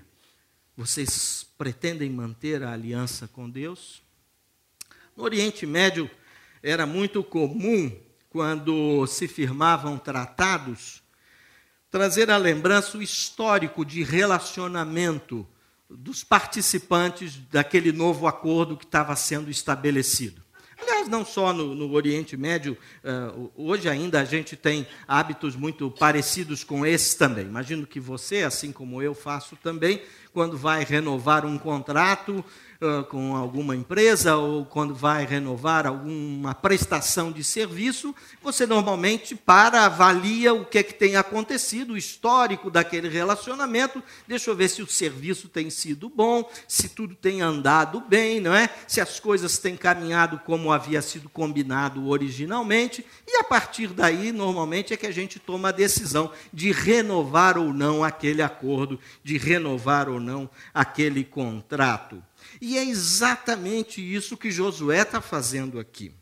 vocês 0.75 1.47
pretendem 1.57 2.09
manter 2.09 2.61
a 2.61 2.73
aliança 2.73 3.29
com 3.29 3.49
Deus? 3.49 4.03
No 5.15 5.23
Oriente 5.23 5.65
Médio 5.65 6.11
era 6.61 6.85
muito 6.85 7.23
comum, 7.23 7.97
quando 8.29 9.07
se 9.07 9.29
firmavam 9.29 9.97
tratados, 9.97 11.01
trazer 11.89 12.29
à 12.29 12.35
lembrança 12.35 12.97
o 12.97 13.01
histórico 13.01 13.85
de 13.85 14.03
relacionamento 14.03 15.47
dos 15.89 16.25
participantes 16.25 17.37
daquele 17.49 17.93
novo 17.93 18.27
acordo 18.27 18.75
que 18.75 18.83
estava 18.83 19.15
sendo 19.15 19.49
estabelecido. 19.49 20.43
Aliás, 21.05 21.09
não 21.09 21.25
só 21.25 21.53
no, 21.53 21.75
no 21.75 21.91
Oriente 21.93 22.35
Médio, 22.35 22.77
uh, 23.03 23.51
hoje 23.55 23.87
ainda 23.87 24.21
a 24.21 24.25
gente 24.25 24.55
tem 24.55 24.87
hábitos 25.07 25.55
muito 25.55 25.89
parecidos 25.91 26.63
com 26.63 26.85
esses 26.85 27.13
também. 27.13 27.45
Imagino 27.45 27.85
que 27.85 27.99
você, 27.99 28.43
assim 28.43 28.71
como 28.71 29.01
eu 29.01 29.13
faço 29.13 29.55
também, 29.55 30.01
quando 30.33 30.57
vai 30.57 30.83
renovar 30.83 31.45
um 31.45 31.57
contrato, 31.57 32.43
com 33.09 33.35
alguma 33.35 33.75
empresa 33.75 34.35
ou 34.35 34.65
quando 34.65 34.93
vai 34.93 35.25
renovar 35.25 35.85
alguma 35.87 36.53
prestação 36.53 37.31
de 37.31 37.43
serviço, 37.43 38.15
você 38.41 38.65
normalmente 38.65 39.35
para, 39.35 39.85
avalia 39.85 40.53
o 40.53 40.65
que, 40.65 40.77
é 40.77 40.83
que 40.83 40.93
tem 40.93 41.15
acontecido, 41.15 41.93
o 41.93 41.97
histórico 41.97 42.69
daquele 42.69 43.09
relacionamento, 43.09 44.03
deixa 44.27 44.49
eu 44.49 44.55
ver 44.55 44.69
se 44.69 44.81
o 44.81 44.87
serviço 44.87 45.47
tem 45.47 45.69
sido 45.69 46.09
bom, 46.09 46.49
se 46.67 46.89
tudo 46.89 47.15
tem 47.15 47.41
andado 47.41 47.99
bem, 48.01 48.39
não 48.39 48.53
é? 48.53 48.69
Se 48.87 49.01
as 49.01 49.19
coisas 49.19 49.57
têm 49.57 49.75
caminhado 49.75 50.39
como 50.45 50.71
havia 50.71 51.01
sido 51.01 51.29
combinado 51.29 52.07
originalmente, 52.07 53.05
e 53.27 53.37
a 53.37 53.43
partir 53.43 53.87
daí, 53.87 54.31
normalmente, 54.31 54.93
é 54.93 54.97
que 54.97 55.07
a 55.07 55.11
gente 55.11 55.39
toma 55.39 55.69
a 55.69 55.71
decisão 55.71 56.31
de 56.53 56.71
renovar 56.71 57.57
ou 57.57 57.73
não 57.73 58.03
aquele 58.03 58.41
acordo, 58.41 58.99
de 59.23 59.37
renovar 59.37 60.09
ou 60.09 60.19
não 60.19 60.49
aquele 60.73 61.23
contrato. 61.23 62.21
E 62.61 62.77
é 62.77 62.83
exatamente 62.83 64.01
isso 64.01 64.37
que 64.37 64.51
Josué 64.51 65.01
está 65.01 65.21
fazendo 65.21 65.79
aqui. 65.79 66.13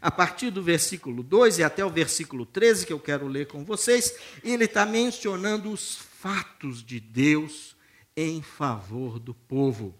A 0.00 0.10
partir 0.10 0.50
do 0.50 0.62
versículo 0.62 1.22
2 1.22 1.58
e 1.58 1.62
até 1.62 1.84
o 1.84 1.90
versículo 1.90 2.46
13, 2.46 2.86
que 2.86 2.92
eu 2.92 3.00
quero 3.00 3.26
ler 3.26 3.46
com 3.46 3.64
vocês, 3.64 4.14
ele 4.42 4.64
está 4.64 4.86
mencionando 4.86 5.70
os 5.70 5.96
fatos 5.96 6.82
de 6.82 6.98
Deus 6.98 7.76
em 8.16 8.42
favor 8.42 9.18
do 9.18 9.34
povo, 9.34 9.94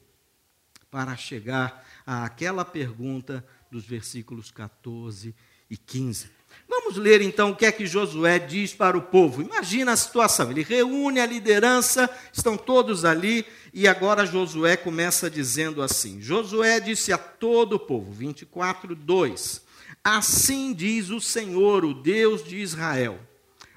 para 0.91 1.17
chegar 1.17 1.87
àquela 2.05 2.65
pergunta 2.65 3.47
dos 3.71 3.85
versículos 3.85 4.51
14 4.51 5.35
e 5.71 5.77
15. 5.77 6.41
Vamos 6.69 6.97
ler 6.97 7.21
então 7.21 7.51
o 7.51 7.57
que 7.57 7.67
é 7.67 7.73
que 7.73 7.85
Josué 7.85 8.39
diz 8.39 8.73
para 8.73 8.97
o 8.97 9.03
povo. 9.03 9.43
Imagina 9.43 9.93
a 9.93 9.97
situação: 9.97 10.51
ele 10.51 10.63
reúne 10.63 11.21
a 11.21 11.27
liderança, 11.27 12.09
estão 12.33 12.57
todos 12.57 13.05
ali, 13.05 13.45
e 13.73 13.89
agora 13.89 14.27
Josué 14.27 14.77
começa 14.77 15.29
dizendo 15.29 15.83
assim: 15.83 16.21
Josué 16.21 16.79
disse 16.79 17.13
a 17.13 17.19
todo 17.19 17.75
o 17.75 17.79
povo, 17.79 18.13
24, 18.13 18.95
2: 18.95 19.63
Assim 20.03 20.73
diz 20.73 21.11
o 21.11 21.21
Senhor, 21.21 21.85
o 21.85 21.93
Deus 21.93 22.45
de 22.45 22.57
Israel. 22.59 23.19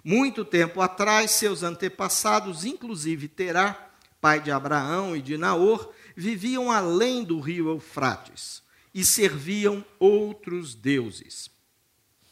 Muito 0.04 0.46
tempo 0.46 0.82
atrás, 0.82 1.32
seus 1.32 1.64
antepassados, 1.64 2.64
inclusive 2.64 3.28
Terá, 3.28 3.92
pai 4.22 4.40
de 4.40 4.52
Abraão 4.52 5.16
e 5.16 5.22
de 5.22 5.38
Naor, 5.38 5.92
viviam 6.16 6.72
além 6.72 7.24
do 7.24 7.40
rio 7.40 7.70
Eufrates 7.70 8.62
e 8.94 9.04
serviam 9.04 9.84
outros 10.00 10.76
deuses. 10.76 11.53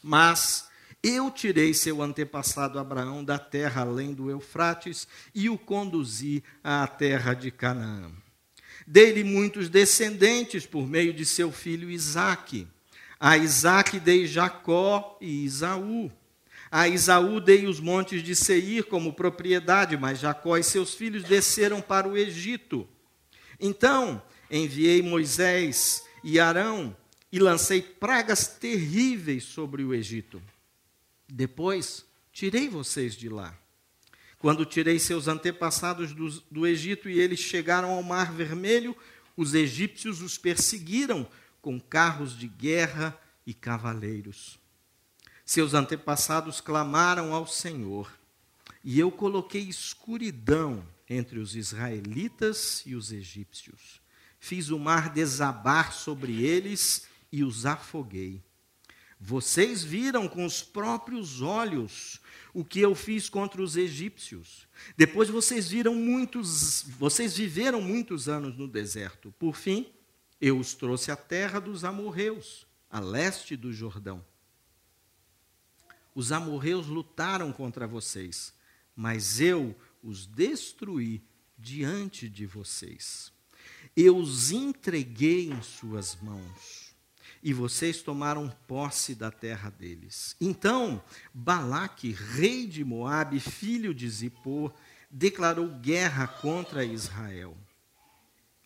Mas 0.02 0.68
eu 1.02 1.30
tirei 1.30 1.74
seu 1.74 2.00
antepassado 2.00 2.78
Abraão 2.78 3.24
da 3.24 3.38
terra 3.38 3.82
além 3.82 4.14
do 4.14 4.30
Eufrates 4.30 5.08
e 5.34 5.48
o 5.48 5.58
conduzi 5.58 6.44
à 6.62 6.86
terra 6.86 7.34
de 7.34 7.50
Canaã. 7.50 8.10
Dei-lhe 8.86 9.24
muitos 9.24 9.68
descendentes 9.68 10.66
por 10.66 10.86
meio 10.86 11.12
de 11.12 11.24
seu 11.24 11.52
filho 11.52 11.90
Isaque. 11.90 12.68
A 13.18 13.36
Isaque 13.36 14.00
dei 14.00 14.26
Jacó 14.26 15.16
e 15.20 15.44
Isaú. 15.44 16.10
A 16.70 16.88
Isaú 16.88 17.40
dei 17.40 17.66
os 17.66 17.78
montes 17.78 18.22
de 18.22 18.34
Seir 18.34 18.84
como 18.84 19.12
propriedade, 19.12 19.96
mas 19.96 20.18
Jacó 20.18 20.56
e 20.56 20.62
seus 20.62 20.94
filhos 20.94 21.22
desceram 21.22 21.80
para 21.80 22.08
o 22.08 22.16
Egito. 22.16 22.88
Então 23.60 24.22
enviei 24.50 25.02
Moisés 25.02 26.04
e 26.24 26.40
Arão 26.40 26.96
e 27.32 27.38
lancei 27.38 27.80
pragas 27.80 28.46
terríveis 28.46 29.44
sobre 29.44 29.82
o 29.82 29.94
Egito. 29.94 30.42
Depois, 31.26 32.04
tirei 32.30 32.68
vocês 32.68 33.16
de 33.16 33.30
lá. 33.30 33.56
Quando 34.38 34.66
tirei 34.66 34.98
seus 34.98 35.28
antepassados 35.28 36.12
do, 36.12 36.28
do 36.50 36.66
Egito 36.66 37.08
e 37.08 37.18
eles 37.18 37.40
chegaram 37.40 37.92
ao 37.92 38.02
Mar 38.02 38.32
Vermelho, 38.32 38.94
os 39.34 39.54
egípcios 39.54 40.20
os 40.20 40.36
perseguiram 40.36 41.26
com 41.62 41.80
carros 41.80 42.36
de 42.36 42.48
guerra 42.48 43.18
e 43.46 43.54
cavaleiros. 43.54 44.58
Seus 45.46 45.72
antepassados 45.72 46.60
clamaram 46.60 47.32
ao 47.32 47.46
Senhor, 47.46 48.12
e 48.84 48.98
eu 48.98 49.10
coloquei 49.10 49.62
escuridão 49.62 50.84
entre 51.08 51.38
os 51.38 51.56
israelitas 51.56 52.82
e 52.84 52.94
os 52.94 53.12
egípcios. 53.12 54.00
Fiz 54.38 54.70
o 54.70 54.78
mar 54.78 55.08
desabar 55.08 55.92
sobre 55.92 56.42
eles 56.42 57.06
e 57.32 57.42
os 57.42 57.64
afoguei. 57.64 58.44
Vocês 59.18 59.82
viram 59.84 60.28
com 60.28 60.44
os 60.44 60.62
próprios 60.62 61.40
olhos 61.40 62.20
o 62.52 62.64
que 62.64 62.80
eu 62.80 62.92
fiz 62.92 63.28
contra 63.28 63.62
os 63.62 63.76
egípcios. 63.76 64.66
Depois 64.96 65.30
vocês 65.30 65.68
viram 65.68 65.94
muitos, 65.94 66.82
vocês 66.98 67.36
viveram 67.36 67.80
muitos 67.80 68.28
anos 68.28 68.58
no 68.58 68.66
deserto. 68.66 69.32
Por 69.38 69.54
fim, 69.54 69.86
eu 70.40 70.58
os 70.58 70.74
trouxe 70.74 71.12
à 71.12 71.16
terra 71.16 71.60
dos 71.60 71.84
amorreus, 71.84 72.66
a 72.90 72.98
leste 72.98 73.56
do 73.56 73.72
Jordão. 73.72 74.24
Os 76.14 76.32
amorreus 76.32 76.88
lutaram 76.88 77.52
contra 77.52 77.86
vocês, 77.86 78.52
mas 78.94 79.40
eu 79.40 79.74
os 80.02 80.26
destruí 80.26 81.22
diante 81.56 82.28
de 82.28 82.44
vocês. 82.44 83.32
Eu 83.96 84.16
os 84.16 84.50
entreguei 84.50 85.48
em 85.48 85.62
suas 85.62 86.16
mãos 86.20 86.81
e 87.42 87.52
vocês 87.52 88.02
tomaram 88.02 88.48
posse 88.68 89.14
da 89.14 89.30
terra 89.30 89.68
deles. 89.68 90.36
Então, 90.40 91.02
Balaque, 91.34 92.12
rei 92.12 92.66
de 92.66 92.84
Moabe, 92.84 93.40
filho 93.40 93.92
de 93.92 94.08
Zippor, 94.08 94.72
declarou 95.10 95.66
guerra 95.68 96.26
contra 96.26 96.84
Israel. 96.84 97.56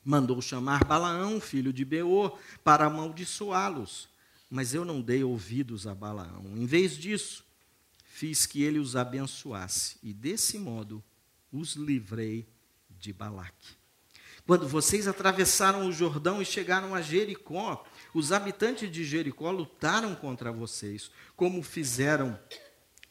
Mandou 0.04 0.40
chamar 0.42 0.84
Balaão, 0.84 1.40
filho 1.40 1.72
de 1.72 1.84
Beor, 1.84 2.38
para 2.62 2.86
amaldiçoá-los. 2.86 4.08
Mas 4.48 4.74
eu 4.74 4.84
não 4.84 5.00
dei 5.00 5.24
ouvidos 5.24 5.86
a 5.86 5.94
Balaão. 5.94 6.56
Em 6.56 6.66
vez 6.66 6.96
disso, 6.96 7.44
fiz 8.04 8.46
que 8.46 8.62
ele 8.62 8.78
os 8.78 8.94
abençoasse, 8.94 9.96
e 10.02 10.12
desse 10.12 10.58
modo 10.58 11.02
os 11.50 11.74
livrei 11.74 12.46
de 12.90 13.12
Balaque. 13.12 13.74
Quando 14.46 14.68
vocês 14.68 15.08
atravessaram 15.08 15.88
o 15.88 15.92
Jordão 15.92 16.40
e 16.40 16.44
chegaram 16.44 16.94
a 16.94 17.02
Jericó, 17.02 17.84
os 18.16 18.32
habitantes 18.32 18.90
de 18.90 19.04
Jericó 19.04 19.50
lutaram 19.50 20.14
contra 20.14 20.50
vocês, 20.50 21.10
como 21.36 21.62
fizeram 21.62 22.38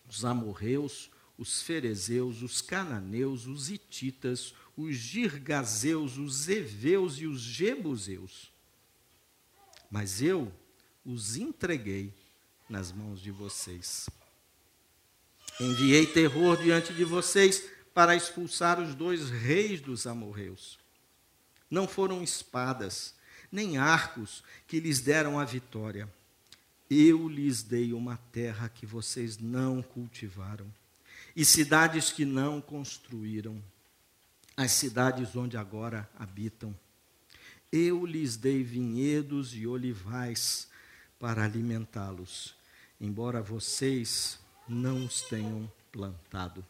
os 0.09 0.25
amorreus, 0.25 1.11
os 1.37 1.61
ferezeus, 1.61 2.41
os 2.41 2.59
cananeus, 2.59 3.45
os 3.45 3.69
ititas, 3.69 4.55
os 4.75 4.95
girgazeus, 4.95 6.17
os 6.17 6.49
eveus 6.49 7.19
e 7.19 7.27
os 7.27 7.39
jebuseus. 7.39 8.51
Mas 9.91 10.23
eu 10.23 10.51
os 11.05 11.37
entreguei 11.37 12.11
nas 12.67 12.91
mãos 12.91 13.21
de 13.21 13.29
vocês. 13.29 14.09
Enviei 15.61 16.07
terror 16.07 16.57
diante 16.57 16.93
de 16.93 17.03
vocês, 17.03 17.69
para 17.93 18.15
expulsar 18.15 18.77
os 18.81 18.93
dois 18.93 19.29
reis 19.29 19.79
dos 19.79 20.05
amorreus. 20.05 20.77
Não 21.69 21.87
foram 21.87 22.21
espadas, 22.21 23.14
nem 23.55 23.77
arcos 23.77 24.43
que 24.67 24.81
lhes 24.81 24.99
deram 24.99 25.39
a 25.39 25.45
vitória. 25.45 26.07
Eu 26.89 27.27
lhes 27.27 27.63
dei 27.63 27.93
uma 27.93 28.17
terra 28.31 28.67
que 28.67 28.85
vocês 28.85 29.37
não 29.37 29.81
cultivaram, 29.81 30.67
e 31.35 31.43
cidades 31.43 32.11
que 32.11 32.25
não 32.25 32.61
construíram, 32.61 33.61
as 34.55 34.71
cidades 34.71 35.35
onde 35.35 35.57
agora 35.57 36.07
habitam. 36.19 36.75
Eu 37.71 38.05
lhes 38.05 38.37
dei 38.37 38.61
vinhedos 38.61 39.55
e 39.55 39.65
olivais 39.65 40.67
para 41.19 41.43
alimentá-los, 41.43 42.53
embora 42.99 43.41
vocês 43.41 44.37
não 44.67 45.05
os 45.05 45.21
tenham 45.21 45.71
plantado. 45.91 46.63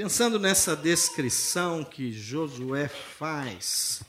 Pensando 0.00 0.38
nessa 0.38 0.76
descrição 0.76 1.84
que 1.84 2.12
Josué 2.12 2.86
faz 2.86 4.00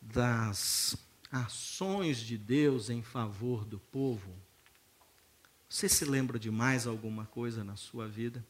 das 0.00 0.96
ações 1.30 2.20
de 2.20 2.38
Deus 2.38 2.88
em 2.88 3.02
favor 3.02 3.66
do 3.66 3.78
povo, 3.78 4.34
você 5.68 5.90
se 5.90 6.06
lembra 6.06 6.38
de 6.38 6.50
mais 6.50 6.86
alguma 6.86 7.26
coisa 7.26 7.62
na 7.62 7.76
sua 7.76 8.08
vida? 8.08 8.42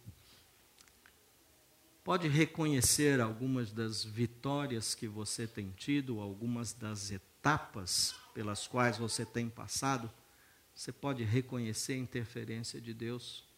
Pode 2.04 2.28
reconhecer 2.28 3.20
algumas 3.20 3.72
das 3.72 4.04
vitórias 4.04 4.94
que 4.94 5.08
você 5.08 5.44
tem 5.44 5.72
tido, 5.72 6.20
algumas 6.20 6.72
das 6.72 7.10
etapas 7.10 8.14
pelas 8.32 8.68
quais 8.68 8.96
você 8.96 9.26
tem 9.26 9.50
passado? 9.50 10.08
Você 10.72 10.92
pode 10.92 11.24
reconhecer 11.24 11.94
a 11.94 11.98
interferência 11.98 12.80
de 12.80 12.94
Deus? 12.94 13.52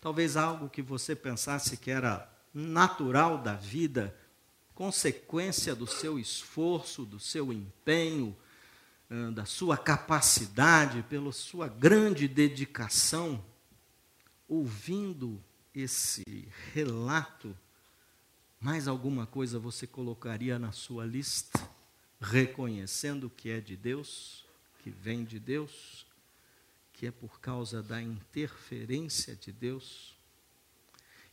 Talvez 0.00 0.36
algo 0.36 0.68
que 0.68 0.80
você 0.80 1.14
pensasse 1.14 1.76
que 1.76 1.90
era 1.90 2.28
natural 2.54 3.38
da 3.38 3.54
vida, 3.54 4.16
consequência 4.74 5.74
do 5.74 5.86
seu 5.86 6.18
esforço, 6.18 7.04
do 7.04 7.20
seu 7.20 7.52
empenho, 7.52 8.36
da 9.34 9.44
sua 9.44 9.76
capacidade, 9.76 11.02
pela 11.02 11.32
sua 11.32 11.68
grande 11.68 12.26
dedicação, 12.26 13.44
ouvindo 14.48 15.42
esse 15.74 16.48
relato, 16.72 17.56
mais 18.60 18.88
alguma 18.88 19.26
coisa 19.26 19.58
você 19.58 19.86
colocaria 19.86 20.58
na 20.58 20.72
sua 20.72 21.04
lista, 21.04 21.60
reconhecendo 22.20 23.28
que 23.28 23.50
é 23.50 23.60
de 23.60 23.76
Deus, 23.76 24.44
que 24.82 24.90
vem 24.90 25.24
de 25.24 25.38
Deus? 25.38 26.06
Que 27.00 27.06
é 27.06 27.10
por 27.10 27.40
causa 27.40 27.82
da 27.82 28.02
interferência 28.02 29.34
de 29.34 29.50
Deus. 29.50 30.14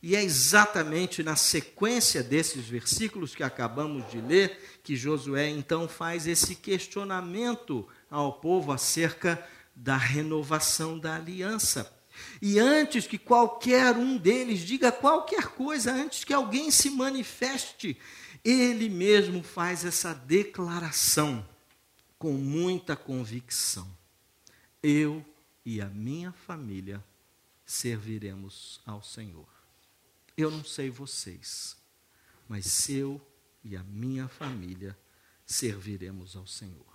E 0.02 0.16
é 0.16 0.24
exatamente 0.24 1.22
na 1.22 1.36
sequência 1.36 2.22
desses 2.22 2.64
versículos 2.64 3.34
que 3.34 3.42
acabamos 3.42 4.10
de 4.10 4.18
ler 4.18 4.80
que 4.82 4.96
Josué 4.96 5.50
então 5.50 5.86
faz 5.86 6.26
esse 6.26 6.54
questionamento 6.54 7.86
ao 8.10 8.40
povo 8.40 8.72
acerca 8.72 9.46
da 9.76 9.94
renovação 9.94 10.98
da 10.98 11.16
aliança. 11.16 11.94
E 12.40 12.58
antes 12.58 13.06
que 13.06 13.18
qualquer 13.18 13.94
um 13.94 14.16
deles 14.16 14.60
diga 14.60 14.90
qualquer 14.90 15.48
coisa, 15.48 15.92
antes 15.92 16.24
que 16.24 16.32
alguém 16.32 16.70
se 16.70 16.88
manifeste, 16.88 17.94
ele 18.42 18.88
mesmo 18.88 19.42
faz 19.42 19.84
essa 19.84 20.14
declaração 20.14 21.46
com 22.18 22.32
muita 22.32 22.96
convicção. 22.96 23.86
Eu 24.82 25.22
e 25.68 25.82
a 25.82 25.86
minha 25.86 26.32
família 26.32 27.04
serviremos 27.66 28.80
ao 28.86 29.02
Senhor. 29.02 29.46
Eu 30.34 30.50
não 30.50 30.64
sei 30.64 30.88
vocês, 30.88 31.76
mas 32.48 32.88
eu 32.88 33.20
e 33.62 33.76
a 33.76 33.82
minha 33.82 34.28
família 34.28 34.96
serviremos 35.44 36.36
ao 36.36 36.46
Senhor. 36.46 36.86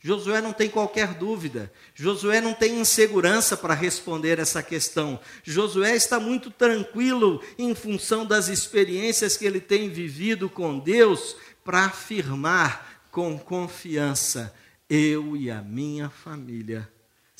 Josué 0.00 0.40
não 0.40 0.52
tem 0.52 0.68
qualquer 0.68 1.14
dúvida, 1.14 1.72
Josué 1.94 2.40
não 2.40 2.54
tem 2.54 2.80
insegurança 2.80 3.56
para 3.56 3.72
responder 3.72 4.40
essa 4.40 4.64
questão. 4.64 5.20
Josué 5.44 5.94
está 5.94 6.18
muito 6.18 6.50
tranquilo 6.50 7.40
em 7.56 7.72
função 7.72 8.26
das 8.26 8.48
experiências 8.48 9.36
que 9.36 9.44
ele 9.44 9.60
tem 9.60 9.88
vivido 9.88 10.50
com 10.50 10.76
Deus 10.76 11.36
para 11.64 11.84
afirmar 11.84 13.06
com 13.12 13.38
confiança: 13.38 14.52
eu 14.90 15.36
e 15.36 15.52
a 15.52 15.62
minha 15.62 16.10
família 16.10 16.90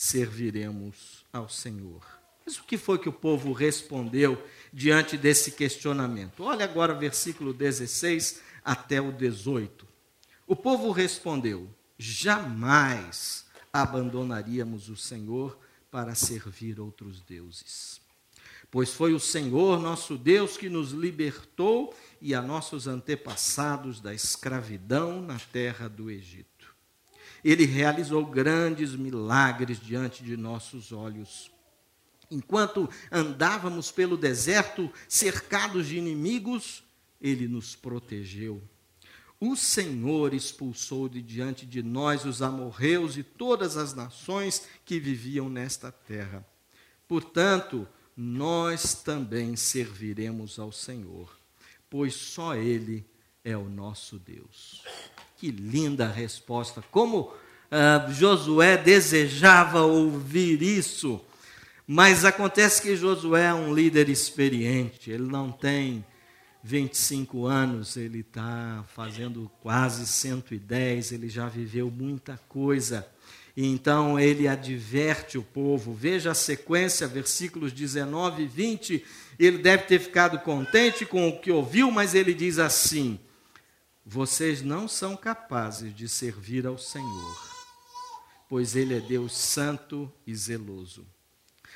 serviremos 0.03 1.25
ao 1.33 1.49
Senhor. 1.49 2.05
Mas 2.45 2.59
o 2.59 2.65
que 2.65 2.77
foi 2.77 2.99
que 2.99 3.09
o 3.09 3.13
povo 3.13 3.53
respondeu 3.53 4.45
diante 4.73 5.17
desse 5.17 5.53
questionamento? 5.53 6.43
Olha 6.43 6.65
agora 6.65 6.93
o 6.93 6.99
versículo 6.99 7.55
16 7.55 8.43
até 8.65 9.01
o 9.01 9.13
18. 9.13 9.87
O 10.45 10.57
povo 10.57 10.91
respondeu: 10.91 11.73
Jamais 11.97 13.47
abandonaríamos 13.73 14.89
o 14.89 14.97
Senhor 14.97 15.57
para 15.89 16.17
servir 16.17 16.81
outros 16.81 17.21
deuses. 17.21 18.01
Pois 18.73 18.93
foi 18.93 19.15
o 19.15 19.21
Senhor 19.21 19.79
nosso 19.79 20.19
Deus 20.19 20.57
que 20.57 20.69
nos 20.69 20.91
libertou 20.91 21.95
e 22.21 22.35
a 22.35 22.43
nossos 22.43 22.89
antepassados 22.89 24.01
da 24.01 24.13
escravidão 24.13 25.23
na 25.23 25.39
terra 25.39 25.87
do 25.87 26.11
Egito. 26.11 26.52
Ele 27.45 27.65
realizou 27.65 28.25
grandes 28.25 28.95
milagres 28.95 29.81
diante 29.81 30.23
de 30.23 30.37
nossos 30.37 30.93
olhos. 30.93 31.51
Enquanto 32.31 32.89
andávamos 33.11 33.91
pelo 33.91 34.17
deserto, 34.17 34.91
cercados 35.09 35.89
de 35.89 35.99
inimigos, 35.99 36.83
ele 37.21 37.47
nos 37.47 37.77
protegeu. 37.77 38.63
O 39.39 39.57
Senhor 39.57 40.33
expulsou 40.33 41.09
de 41.09 41.21
diante 41.21 41.67
de 41.67 41.83
nós 41.83 42.25
os 42.25 42.41
amorreus 42.41 43.17
e 43.17 43.25
todas 43.25 43.77
as 43.77 43.93
nações 43.93 44.69
que 44.85 45.01
viviam 45.01 45.49
nesta 45.49 45.91
terra. 45.91 46.47
Portanto, 47.09 47.87
nós 48.17 48.95
também 48.95 49.57
serviremos 49.57 50.59
ao 50.59 50.71
Senhor, 50.71 51.37
pois 51.91 52.15
só 52.15 52.55
Ele 52.55 53.05
é 53.45 53.57
o 53.57 53.69
nosso 53.69 54.19
Deus. 54.19 54.83
Que 55.43 55.51
linda 55.51 56.07
resposta! 56.07 56.85
Como 56.93 57.23
uh, 57.23 58.13
Josué 58.13 58.77
desejava 58.77 59.81
ouvir 59.81 60.63
isso, 60.63 61.21
mas 61.85 62.25
acontece 62.25 62.81
que 62.81 62.95
Josué 62.95 63.47
é 63.47 63.53
um 63.53 63.75
líder 63.75 64.09
experiente, 64.09 65.11
ele 65.11 65.25
não 65.25 65.51
tem 65.51 66.05
25 66.63 67.45
anos, 67.45 67.97
ele 67.97 68.21
está 68.21 68.85
fazendo 68.95 69.51
quase 69.61 70.07
110, 70.07 71.11
ele 71.11 71.29
já 71.29 71.49
viveu 71.49 71.91
muita 71.91 72.39
coisa. 72.49 73.05
E 73.57 73.67
então 73.67 74.21
ele 74.21 74.47
adverte 74.47 75.39
o 75.39 75.43
povo. 75.43 75.93
Veja 75.93 76.31
a 76.31 76.35
sequência, 76.35 77.09
versículos 77.09 77.73
19 77.73 78.45
e 78.45 78.47
20. 78.47 79.05
Ele 79.41 79.59
deve 79.59 79.87
ter 79.87 79.99
ficado 79.99 80.39
contente 80.39 81.05
com 81.05 81.29
o 81.29 81.41
que 81.41 81.51
ouviu, 81.51 81.91
mas 81.91 82.15
ele 82.15 82.33
diz 82.33 82.61
assim: 82.61 83.19
vocês 84.05 84.63
não 84.63 84.89
são 84.89 85.17
capazes 85.17 85.95
de 85.95 86.09
servir 86.09 86.67
ao 86.67 86.77
Senhor, 86.77 87.37
pois 88.49 88.75
Ele 88.75 88.97
é 88.97 89.01
Deus 89.01 89.37
santo 89.37 90.13
e 90.27 90.35
zeloso. 90.35 91.07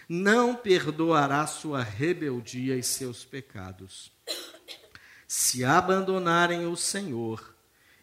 Não 0.08 0.54
perdoará 0.54 1.46
sua 1.46 1.82
rebeldia 1.82 2.76
e 2.76 2.82
seus 2.82 3.24
pecados. 3.24 4.12
Se 5.26 5.64
abandonarem 5.64 6.66
o 6.66 6.76
Senhor 6.76 7.54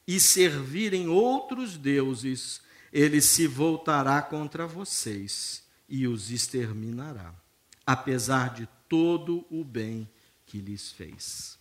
e 0.06 0.20
servirem 0.20 1.08
outros 1.08 1.78
deuses, 1.78 2.62
ele 2.92 3.22
se 3.22 3.48
voltará 3.48 4.22
contra 4.22 4.68
vocês 4.68 5.64
e 5.88 6.08
os 6.08 6.30
exterminará, 6.30 7.34
apesar 7.86 8.54
de 8.54 8.68
todo 8.90 9.46
o 9.50 9.64
bem 9.64 10.10
que 10.46 10.60
lhes 10.60 10.92
fez. 10.92 11.58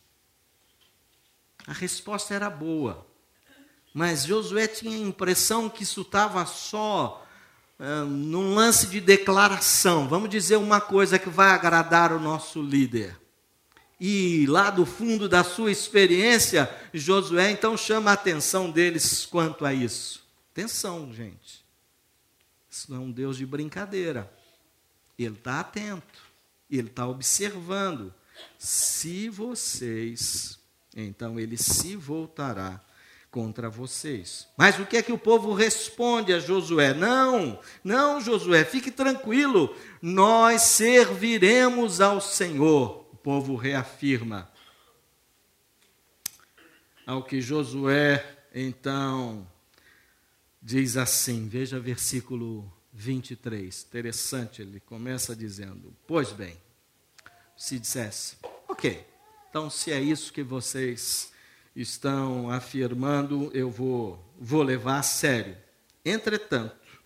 A 1.67 1.73
resposta 1.73 2.35
era 2.35 2.51
boa. 2.51 3.07
Mas 3.95 4.25
Josué 4.25 4.67
tinha 4.67 4.97
a 4.97 5.01
impressão 5.01 5.69
que 5.69 5.83
isso 5.83 6.01
estava 6.01 6.45
só 6.47 7.27
uh, 7.79 8.05
num 8.07 8.55
lance 8.55 8.87
de 8.87 9.01
declaração. 9.01 10.09
Vamos 10.09 10.31
dizer 10.31 10.57
uma 10.57 10.81
coisa 10.81 11.19
que 11.19 11.29
vai 11.29 11.51
agradar 11.51 12.13
o 12.13 12.21
nosso 12.21 12.63
líder. 12.63 13.19
E 14.01 14.47
lá 14.47 14.71
do 14.71 14.85
fundo 14.85 15.29
da 15.29 15.45
sua 15.45 15.71
experiência, 15.71 16.69
Josué 16.93 17.51
então 17.51 17.77
chama 17.77 18.11
a 18.11 18.15
atenção 18.15 18.71
deles 18.71 19.27
quanto 19.27 19.65
a 19.65 19.73
isso. 19.73 20.27
Atenção, 20.51 21.13
gente. 21.13 21.65
Isso 22.69 22.91
não 22.91 22.97
é 22.97 23.01
um 23.01 23.11
Deus 23.13 23.37
de 23.37 23.47
brincadeira. 23.47 24.33
Ele 25.19 25.35
está 25.35 25.61
atento. 25.61 26.21
Ele 26.71 26.89
está 26.89 27.07
observando. 27.07 28.13
Se 28.59 29.29
vocês 29.29 30.59
então 30.95 31.39
ele 31.39 31.57
se 31.57 31.97
voltará 31.97 32.81
contra 33.31 33.71
vocês. 33.71 34.47
Mas 34.57 34.79
o 34.79 34.85
que 34.85 34.99
é 34.99 35.03
que 35.03 35.13
o 35.13 35.19
povo 35.19 35.55
responde 35.55 36.33
a 36.33 36.39
Josué? 36.39 36.93
Não, 36.93 37.59
não, 37.83 38.21
Josué, 38.21 38.65
fique 38.65 38.91
tranquilo, 38.91 39.75
nós 40.01 40.63
serviremos 40.63 42.01
ao 42.01 42.21
Senhor. 42.21 43.07
O 43.11 43.17
povo 43.17 43.57
reafirma. 43.57 44.51
Ao 47.07 47.23
que 47.23 47.41
Josué, 47.41 48.25
então, 48.55 49.47
diz 50.61 50.97
assim, 50.97 51.49
veja 51.49 51.81
versículo 51.81 52.71
23, 52.93 53.85
interessante, 53.89 54.61
ele 54.61 54.79
começa 54.79 55.35
dizendo: 55.35 55.95
Pois 56.07 56.33
bem, 56.33 56.57
se 57.57 57.79
dissesse, 57.79 58.37
ok, 58.69 59.05
então 59.53 59.69
se 59.69 59.93
é 59.93 60.01
isso 60.01 60.33
que 60.33 60.43
vocês 60.43 61.31
estão 61.77 62.51
afirmando, 62.51 63.51
eu 63.53 63.71
vou, 63.71 64.35
vou 64.41 64.63
levar 64.63 65.01
a 65.01 65.03
sério. 65.03 65.59
Entretanto, 66.03 67.03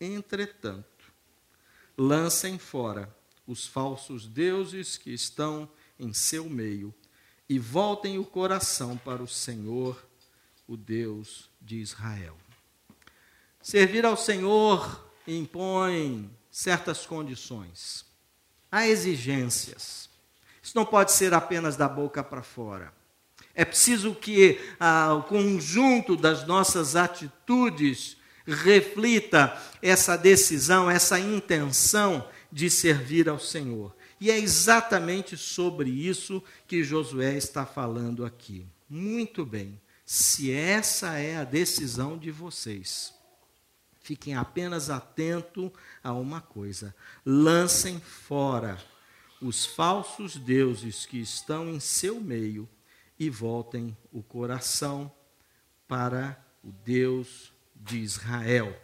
entretanto, 0.00 1.12
lancem 1.98 2.56
fora 2.56 3.12
os 3.48 3.66
falsos 3.66 4.28
deuses 4.28 4.96
que 4.96 5.10
estão 5.10 5.68
em 5.98 6.12
seu 6.12 6.48
meio 6.48 6.94
e 7.48 7.58
voltem 7.58 8.16
o 8.16 8.24
coração 8.24 8.96
para 8.96 9.20
o 9.20 9.26
Senhor, 9.26 10.08
o 10.68 10.76
Deus 10.76 11.50
de 11.60 11.78
Israel. 11.78 12.38
Servir 13.60 14.06
ao 14.06 14.16
Senhor 14.16 15.12
impõe 15.26 16.30
certas 16.48 17.04
condições. 17.04 18.04
Há 18.70 18.86
exigências. 18.86 20.11
Isso 20.62 20.76
não 20.76 20.86
pode 20.86 21.10
ser 21.10 21.34
apenas 21.34 21.76
da 21.76 21.88
boca 21.88 22.22
para 22.22 22.42
fora. 22.42 22.92
É 23.54 23.64
preciso 23.64 24.14
que 24.14 24.60
ah, 24.78 25.12
o 25.14 25.24
conjunto 25.24 26.16
das 26.16 26.46
nossas 26.46 26.94
atitudes 26.94 28.16
reflita 28.46 29.60
essa 29.82 30.16
decisão, 30.16 30.90
essa 30.90 31.18
intenção 31.18 32.26
de 32.50 32.70
servir 32.70 33.28
ao 33.28 33.38
Senhor. 33.38 33.94
E 34.20 34.30
é 34.30 34.38
exatamente 34.38 35.36
sobre 35.36 35.90
isso 35.90 36.42
que 36.66 36.84
Josué 36.84 37.36
está 37.36 37.66
falando 37.66 38.24
aqui. 38.24 38.64
Muito 38.88 39.44
bem, 39.44 39.80
se 40.06 40.52
essa 40.52 41.18
é 41.18 41.36
a 41.36 41.44
decisão 41.44 42.16
de 42.16 42.30
vocês, 42.30 43.12
fiquem 44.00 44.34
apenas 44.34 44.90
atentos 44.90 45.70
a 46.02 46.12
uma 46.12 46.40
coisa: 46.40 46.94
lancem 47.26 48.00
fora 48.00 48.78
os 49.42 49.66
falsos 49.66 50.36
deuses 50.36 51.04
que 51.04 51.18
estão 51.18 51.68
em 51.68 51.80
seu 51.80 52.20
meio 52.20 52.68
e 53.18 53.28
voltem 53.28 53.96
o 54.12 54.22
coração 54.22 55.12
para 55.86 56.42
o 56.62 56.70
Deus 56.70 57.52
de 57.74 57.98
Israel. 57.98 58.74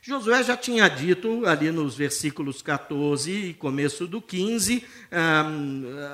Josué 0.00 0.42
já 0.42 0.56
tinha 0.56 0.88
dito 0.88 1.44
ali 1.44 1.70
nos 1.70 1.94
versículos 1.94 2.62
14 2.62 3.30
e 3.30 3.52
começo 3.52 4.06
do 4.06 4.22
15 4.22 4.82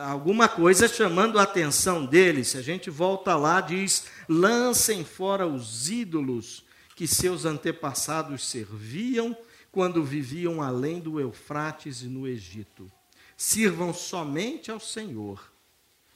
alguma 0.05 0.49
coisa 0.49 0.89
chamando 0.89 1.39
a 1.39 1.43
atenção 1.43 2.05
deles. 2.05 2.49
Se 2.49 2.59
a 2.59 2.63
gente 2.63 2.91
volta 2.91 3.37
lá, 3.37 3.61
diz: 3.61 4.07
lancem 4.29 5.05
fora 5.05 5.47
os 5.47 5.89
ídolos 5.91 6.65
que 6.97 7.07
seus 7.07 7.45
antepassados 7.45 8.49
serviam 8.49 9.37
quando 9.71 10.03
viviam 10.03 10.61
além 10.63 10.99
do 10.99 11.21
Eufrates 11.21 12.03
e 12.03 12.07
no 12.07 12.27
Egito. 12.27 12.91
Sirvam 13.37 13.93
somente 13.93 14.71
ao 14.71 14.81
Senhor 14.81 15.55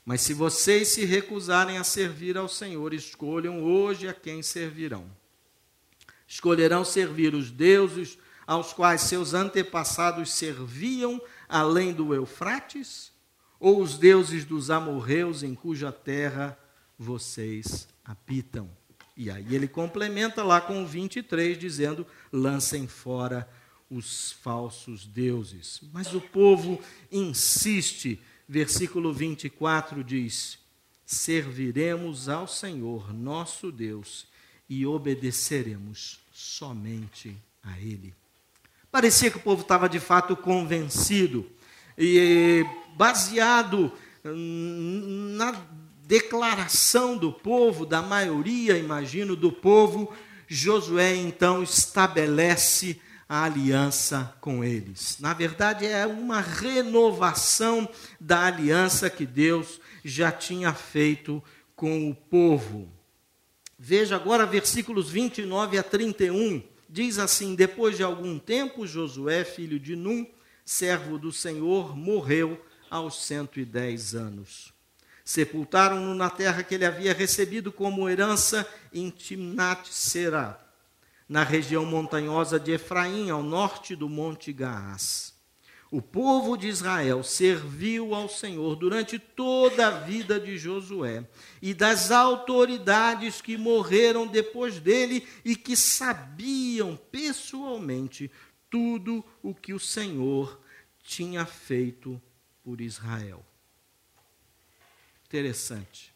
mas 0.08 0.22
se 0.22 0.32
vocês 0.32 0.88
se 0.88 1.04
recusarem 1.04 1.76
a 1.76 1.84
servir 1.84 2.38
ao 2.38 2.48
Senhor, 2.48 2.94
escolham 2.94 3.62
hoje 3.62 4.08
a 4.08 4.14
quem 4.14 4.42
servirão. 4.42 5.04
Escolherão 6.26 6.82
servir 6.82 7.34
os 7.34 7.50
deuses 7.50 8.16
aos 8.46 8.72
quais 8.72 9.02
seus 9.02 9.34
antepassados 9.34 10.32
serviam 10.32 11.20
além 11.46 11.92
do 11.92 12.14
Eufrates, 12.14 13.12
ou 13.60 13.82
os 13.82 13.98
deuses 13.98 14.46
dos 14.46 14.70
amorreus 14.70 15.42
em 15.42 15.54
cuja 15.54 15.92
terra 15.92 16.58
vocês 16.98 17.86
habitam. 18.02 18.70
E 19.14 19.30
aí 19.30 19.54
ele 19.54 19.68
complementa 19.68 20.42
lá 20.42 20.58
com 20.58 20.82
o 20.82 20.86
23, 20.86 21.58
dizendo: 21.58 22.06
lancem 22.32 22.88
fora 22.88 23.46
os 23.90 24.32
falsos 24.32 25.06
deuses. 25.06 25.80
Mas 25.92 26.14
o 26.14 26.20
povo 26.20 26.80
insiste 27.10 28.20
versículo 28.48 29.12
24 29.12 30.02
diz: 30.02 30.58
Serviremos 31.04 32.28
ao 32.28 32.46
Senhor 32.46 33.12
nosso 33.12 33.70
Deus 33.70 34.26
e 34.68 34.86
obedeceremos 34.86 36.20
somente 36.32 37.36
a 37.62 37.78
Ele. 37.78 38.14
Parecia 38.90 39.30
que 39.30 39.36
o 39.36 39.42
povo 39.42 39.62
estava 39.62 39.88
de 39.88 40.00
fato 40.00 40.36
convencido 40.36 41.46
e 41.96 42.64
baseado 42.96 43.92
na 44.24 45.52
declaração 46.04 47.16
do 47.16 47.30
povo, 47.30 47.84
da 47.84 48.00
maioria, 48.00 48.78
imagino, 48.78 49.36
do 49.36 49.52
povo, 49.52 50.12
Josué 50.46 51.14
então 51.14 51.62
estabelece 51.62 52.98
a 53.28 53.44
aliança 53.44 54.34
com 54.40 54.64
eles. 54.64 55.18
Na 55.20 55.34
verdade, 55.34 55.84
é 55.84 56.06
uma 56.06 56.40
renovação 56.40 57.86
da 58.18 58.46
aliança 58.46 59.10
que 59.10 59.26
Deus 59.26 59.78
já 60.02 60.32
tinha 60.32 60.72
feito 60.72 61.42
com 61.76 62.08
o 62.08 62.14
povo. 62.14 62.90
Veja 63.78 64.16
agora 64.16 64.46
versículos 64.46 65.10
29 65.10 65.76
a 65.76 65.82
31. 65.82 66.62
Diz 66.88 67.18
assim: 67.18 67.54
Depois 67.54 67.98
de 67.98 68.02
algum 68.02 68.38
tempo, 68.38 68.86
Josué, 68.86 69.44
filho 69.44 69.78
de 69.78 69.94
Num, 69.94 70.26
servo 70.64 71.18
do 71.18 71.30
Senhor, 71.30 71.94
morreu 71.94 72.64
aos 72.88 73.22
110 73.26 74.14
anos. 74.14 74.72
Sepultaram-no 75.22 76.14
na 76.14 76.30
terra 76.30 76.62
que 76.62 76.74
ele 76.74 76.86
havia 76.86 77.12
recebido 77.12 77.70
como 77.70 78.08
herança 78.08 78.66
em 78.90 79.10
Timnat-Será 79.10 80.67
na 81.28 81.42
região 81.42 81.84
montanhosa 81.84 82.58
de 82.58 82.72
Efraim, 82.72 83.28
ao 83.30 83.42
norte 83.42 83.94
do 83.94 84.08
Monte 84.08 84.52
Gaás. 84.52 85.36
O 85.90 86.02
povo 86.02 86.56
de 86.56 86.68
Israel 86.68 87.22
serviu 87.22 88.14
ao 88.14 88.28
Senhor 88.28 88.76
durante 88.76 89.18
toda 89.18 89.88
a 89.88 89.90
vida 89.90 90.38
de 90.38 90.58
Josué 90.58 91.26
e 91.62 91.72
das 91.72 92.10
autoridades 92.10 93.40
que 93.40 93.56
morreram 93.56 94.26
depois 94.26 94.78
dele 94.78 95.26
e 95.44 95.56
que 95.56 95.74
sabiam 95.74 96.94
pessoalmente 97.10 98.30
tudo 98.68 99.24
o 99.42 99.54
que 99.54 99.72
o 99.72 99.80
Senhor 99.80 100.60
tinha 101.02 101.46
feito 101.46 102.20
por 102.62 102.82
Israel. 102.82 103.42
Interessante. 105.24 106.12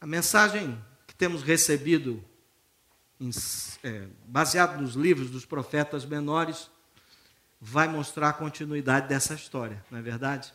A 0.00 0.06
mensagem 0.06 0.82
que 1.06 1.14
temos 1.14 1.42
recebido 1.42 2.24
é, 3.84 4.06
baseado 4.26 4.80
nos 4.80 4.94
livros 4.94 5.30
dos 5.30 5.44
profetas 5.44 6.04
menores, 6.04 6.70
vai 7.60 7.86
mostrar 7.86 8.30
a 8.30 8.32
continuidade 8.32 9.08
dessa 9.08 9.34
história, 9.34 9.84
não 9.90 9.98
é 9.98 10.02
verdade? 10.02 10.52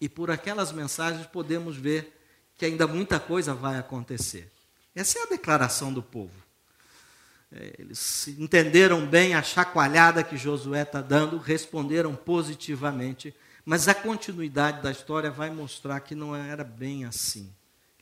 E 0.00 0.08
por 0.08 0.30
aquelas 0.30 0.72
mensagens 0.72 1.26
podemos 1.26 1.76
ver 1.76 2.12
que 2.58 2.66
ainda 2.66 2.86
muita 2.86 3.18
coisa 3.18 3.54
vai 3.54 3.78
acontecer. 3.78 4.52
Essa 4.94 5.18
é 5.18 5.22
a 5.22 5.26
declaração 5.26 5.92
do 5.92 6.02
povo. 6.02 6.34
É, 7.50 7.76
eles 7.78 8.28
entenderam 8.28 9.06
bem 9.06 9.34
a 9.34 9.42
chacoalhada 9.42 10.22
que 10.22 10.36
Josué 10.36 10.82
está 10.82 11.00
dando, 11.00 11.38
responderam 11.38 12.14
positivamente, 12.14 13.34
mas 13.64 13.88
a 13.88 13.94
continuidade 13.94 14.82
da 14.82 14.90
história 14.90 15.30
vai 15.30 15.50
mostrar 15.50 16.00
que 16.00 16.14
não 16.14 16.36
era 16.36 16.64
bem 16.64 17.04
assim 17.04 17.52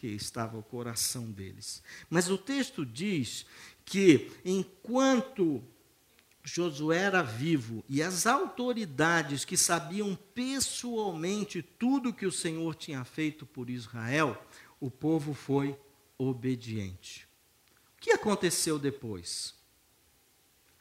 que 0.05 0.09
estava 0.09 0.59
o 0.59 0.63
coração 0.63 1.31
deles. 1.31 1.83
Mas 2.11 2.29
o 2.29 2.37
texto 2.37 2.85
diz 2.85 3.47
que 3.87 4.31
enquanto 4.45 5.65
Josué 6.43 6.99
era 6.99 7.23
vivo 7.23 7.83
e 7.89 8.03
as 8.03 8.27
autoridades 8.27 9.47
que 9.47 9.57
sabiam 9.57 10.15
pessoalmente 10.35 11.63
tudo 11.63 12.13
que 12.13 12.27
o 12.27 12.33
Senhor 12.33 12.75
tinha 12.75 13.03
feito 13.03 13.47
por 13.47 13.71
Israel, 13.71 14.37
o 14.79 14.91
povo 14.91 15.33
foi 15.33 15.75
obediente. 16.19 17.27
O 17.97 18.01
que 18.03 18.11
aconteceu 18.11 18.79
depois? 18.79 19.55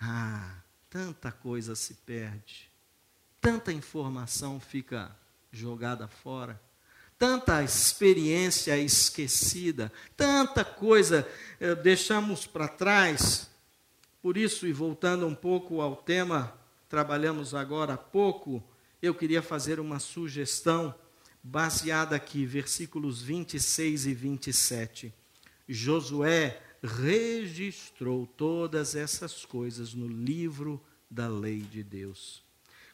Ah, 0.01 0.57
tanta 0.89 1.31
coisa 1.31 1.75
se 1.75 1.93
perde, 1.93 2.69
tanta 3.39 3.71
informação 3.71 4.59
fica 4.59 5.17
jogada 5.49 6.09
fora 6.09 6.61
tanta 7.17 7.63
experiência 7.63 8.77
esquecida, 8.77 9.91
tanta 10.15 10.63
coisa 10.65 11.27
eh, 11.59 11.75
deixamos 11.75 12.45
para 12.45 12.67
trás. 12.67 13.49
Por 14.21 14.37
isso, 14.37 14.67
e 14.67 14.73
voltando 14.73 15.27
um 15.27 15.35
pouco 15.35 15.81
ao 15.81 15.95
tema, 15.95 16.57
trabalhamos 16.89 17.53
agora 17.53 17.93
há 17.93 17.97
pouco, 17.97 18.63
eu 19.01 19.13
queria 19.13 19.41
fazer 19.41 19.79
uma 19.79 19.99
sugestão 19.99 20.93
baseada 21.43 22.15
aqui, 22.15 22.45
versículos 22.45 23.21
26 23.21 24.05
e 24.05 24.13
27. 24.13 25.13
Josué 25.67 26.61
registrou 26.81 28.25
todas 28.25 28.95
essas 28.95 29.45
coisas 29.45 29.93
no 29.93 30.07
livro 30.07 30.81
da 31.09 31.27
lei 31.27 31.59
de 31.59 31.83
Deus. 31.83 32.43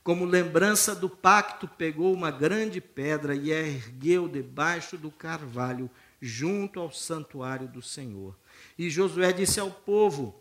Como 0.03 0.25
lembrança 0.25 0.95
do 0.95 1.09
pacto, 1.09 1.67
pegou 1.67 2.13
uma 2.13 2.31
grande 2.31 2.79
pedra 2.79 3.35
e 3.35 3.51
a 3.51 3.59
ergueu 3.59 4.27
debaixo 4.27 4.97
do 4.97 5.12
carvalho, 5.12 5.89
junto 6.21 6.79
ao 6.79 6.91
santuário 6.91 7.67
do 7.67 7.81
Senhor. 7.81 8.38
E 8.77 8.89
Josué 8.89 9.31
disse 9.33 9.59
ao 9.59 9.69
povo: 9.69 10.39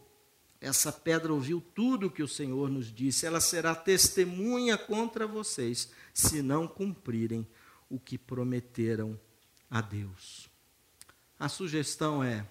Essa 0.61 0.93
pedra 0.93 1.33
ouviu 1.33 1.61
tudo 1.75 2.07
o 2.07 2.11
que 2.11 2.23
o 2.23 2.29
Senhor 2.29 2.71
nos 2.71 2.93
disse, 2.93 3.27
ela 3.27 3.41
será 3.41 3.75
testemunha 3.75 4.79
contra 4.79 5.27
vocês, 5.27 5.91
se 6.15 6.41
não 6.41 6.67
cumprirem 6.67 7.47
o 7.91 7.99
que 7.99 8.17
prometeram 8.17 9.19
a 9.71 9.81
Deus. 9.81 10.49
A 11.39 11.49
sugestão 11.49 12.23
é: 12.23 12.47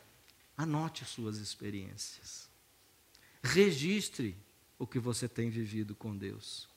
Anote 0.57 1.05
suas 1.05 1.37
experiências. 1.37 2.49
Registre 3.41 4.35
o 4.77 4.85
que 4.85 4.99
você 4.99 5.27
tem 5.27 5.49
vivido 5.49 5.95
com 5.95 6.15
Deus. 6.15 6.67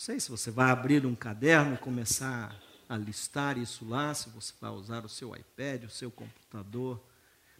Não 0.00 0.04
sei 0.06 0.18
se 0.18 0.30
você 0.30 0.50
vai 0.50 0.70
abrir 0.70 1.04
um 1.04 1.14
caderno 1.14 1.74
e 1.74 1.76
começar 1.76 2.58
a 2.88 2.96
listar 2.96 3.58
isso 3.58 3.86
lá, 3.86 4.14
se 4.14 4.30
você 4.30 4.50
vai 4.58 4.70
usar 4.70 5.04
o 5.04 5.10
seu 5.10 5.36
iPad, 5.36 5.84
o 5.84 5.90
seu 5.90 6.10
computador. 6.10 6.98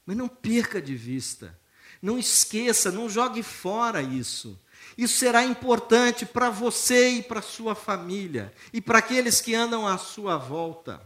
Mas 0.06 0.16
não 0.16 0.26
perca 0.26 0.80
de 0.80 0.96
vista. 0.96 1.54
Não 2.00 2.18
esqueça, 2.18 2.90
não 2.90 3.10
jogue 3.10 3.42
fora 3.42 4.00
isso. 4.00 4.58
Isso 4.96 5.18
será 5.18 5.44
importante 5.44 6.24
para 6.24 6.48
você 6.48 7.10
e 7.10 7.22
para 7.22 7.42
sua 7.42 7.74
família 7.74 8.54
e 8.72 8.80
para 8.80 9.00
aqueles 9.00 9.42
que 9.42 9.54
andam 9.54 9.86
à 9.86 9.98
sua 9.98 10.38
volta. 10.38 10.98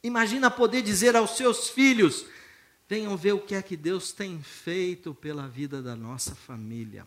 Imagina 0.00 0.48
poder 0.48 0.82
dizer 0.82 1.16
aos 1.16 1.36
seus 1.36 1.70
filhos: 1.70 2.24
Venham 2.88 3.16
ver 3.16 3.32
o 3.32 3.40
que 3.40 3.56
é 3.56 3.62
que 3.62 3.76
Deus 3.76 4.12
tem 4.12 4.40
feito 4.40 5.12
pela 5.12 5.48
vida 5.48 5.82
da 5.82 5.96
nossa 5.96 6.36
família. 6.36 7.04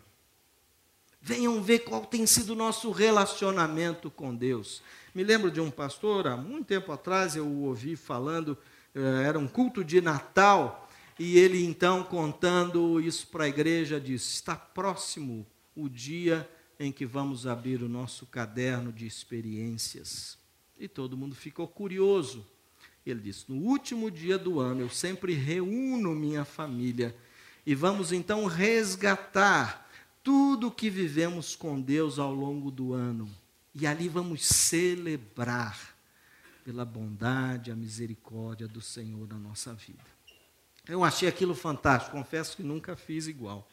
Venham 1.26 1.64
ver 1.64 1.80
qual 1.80 2.06
tem 2.06 2.28
sido 2.28 2.50
o 2.50 2.56
nosso 2.56 2.92
relacionamento 2.92 4.12
com 4.12 4.36
Deus. 4.36 4.84
Me 5.16 5.24
lembro 5.24 5.50
de 5.50 5.62
um 5.62 5.72
pastor, 5.72 6.28
há 6.28 6.36
muito 6.36 6.66
tempo 6.66 6.92
atrás, 6.92 7.38
eu 7.38 7.48
o 7.48 7.62
ouvi 7.62 7.96
falando, 7.96 8.58
eh, 8.94 9.24
era 9.26 9.40
um 9.40 9.48
culto 9.48 9.86
de 9.86 10.02
Natal, 10.02 10.90
e 11.18 11.38
ele 11.40 11.64
então 11.64 12.04
contando 12.04 13.00
isso 13.00 13.28
para 13.28 13.46
a 13.46 13.48
igreja, 13.48 14.02
disse: 14.02 14.34
Está 14.34 14.54
próximo 14.54 15.48
o 15.74 15.88
dia 15.88 16.46
em 16.78 16.92
que 16.92 17.06
vamos 17.06 17.48
abrir 17.48 17.82
o 17.82 17.88
nosso 17.88 18.26
caderno 18.26 18.92
de 18.92 19.08
experiências. 19.08 20.38
E 20.78 20.90
todo 20.90 21.16
mundo 21.16 21.36
ficou 21.36 21.70
curioso. 21.70 22.46
Ele 23.06 23.22
disse: 23.22 23.46
No 23.48 23.56
último 23.66 24.12
dia 24.12 24.38
do 24.38 24.60
ano, 24.60 24.82
eu 24.82 24.90
sempre 24.90 25.34
reúno 25.36 26.14
minha 26.14 26.44
família 26.44 27.16
e 27.66 27.74
vamos 27.74 28.12
então 28.12 28.46
resgatar 28.46 29.83
tudo 30.24 30.68
o 30.68 30.72
que 30.72 30.90
vivemos 30.90 31.56
com 31.56 31.80
Deus 31.80 32.18
ao 32.18 32.34
longo 32.34 32.72
do 32.72 32.94
ano. 32.94 33.30
E 33.76 33.86
ali 33.86 34.08
vamos 34.08 34.46
celebrar 34.46 35.94
pela 36.64 36.86
bondade, 36.86 37.72
a 37.72 37.76
misericórdia 37.76 38.68
do 38.68 38.82
Senhor 38.82 39.28
na 39.28 39.38
nossa 39.38 39.74
vida. 39.74 40.04
Eu 40.88 41.04
achei 41.04 41.28
aquilo 41.28 41.54
fantástico, 41.54 42.16
confesso 42.16 42.56
que 42.56 42.64
nunca 42.64 42.96
fiz 42.96 43.28
igual. 43.28 43.68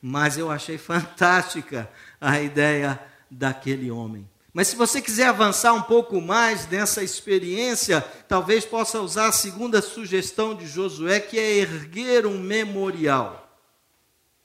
Mas 0.00 0.38
eu 0.38 0.50
achei 0.50 0.76
fantástica 0.78 1.90
a 2.20 2.40
ideia 2.40 2.98
daquele 3.30 3.90
homem. 3.90 4.28
Mas 4.52 4.68
se 4.68 4.76
você 4.76 5.00
quiser 5.00 5.28
avançar 5.28 5.72
um 5.72 5.82
pouco 5.82 6.20
mais 6.20 6.66
nessa 6.66 7.04
experiência, 7.04 8.00
talvez 8.26 8.64
possa 8.64 9.00
usar 9.00 9.28
a 9.28 9.32
segunda 9.32 9.80
sugestão 9.80 10.54
de 10.56 10.66
Josué, 10.66 11.20
que 11.20 11.38
é 11.38 11.58
erguer 11.58 12.26
um 12.26 12.38
memorial. 12.38 13.39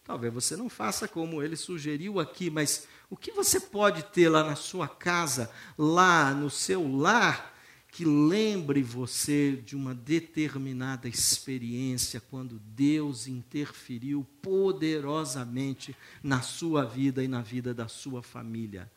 Talvez 0.05 0.31
você 0.31 0.55
não 0.55 0.69
faça 0.69 1.07
como 1.07 1.41
ele 1.41 1.55
sugeriu 1.55 2.19
aqui, 2.19 2.51
mas 2.51 2.87
o 3.09 3.17
que 3.17 3.31
você 3.31 3.59
pode 3.59 4.03
ter 4.03 4.29
lá 4.29 4.43
na 4.43 4.55
sua 4.55 4.87
casa, 4.87 5.51
lá 5.75 6.31
no 6.31 6.47
seu 6.47 6.87
lar, 6.95 7.57
que 7.91 8.05
lembre 8.05 8.83
você 8.83 9.53
de 9.53 9.75
uma 9.75 9.95
determinada 9.95 11.07
experiência 11.07 12.21
quando 12.21 12.59
Deus 12.59 13.25
interferiu 13.25 14.23
poderosamente 14.43 15.95
na 16.21 16.39
sua 16.41 16.85
vida 16.85 17.23
e 17.23 17.27
na 17.27 17.41
vida 17.41 17.73
da 17.73 17.87
sua 17.87 18.21
família? 18.21 18.91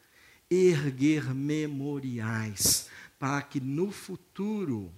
Erguer 0.51 1.35
memoriais, 1.35 2.91
para 3.19 3.41
que 3.41 3.61
no 3.61 3.91
futuro, 3.91 4.93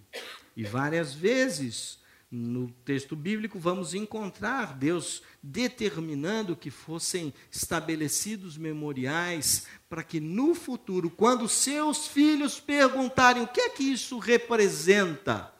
e 0.57 0.65
várias 0.65 1.15
vezes 1.15 2.01
no 2.31 2.71
texto 2.85 3.17
bíblico 3.17 3.59
vamos 3.59 3.93
encontrar 3.93 4.75
Deus 4.75 5.23
determinando 5.43 6.55
que 6.55 6.71
fossem 6.71 7.35
estabelecidos 7.51 8.57
memoriais 8.57 9.67
para 9.89 10.05
que 10.05 10.21
no 10.21 10.55
futuro, 10.55 11.11
quando 11.11 11.49
seus 11.49 12.07
filhos 12.07 12.61
perguntarem 12.61 13.43
o 13.43 13.49
que 13.49 13.61
é 13.61 13.71
que 13.71 13.83
isso 13.83 14.19
representa, 14.19 15.53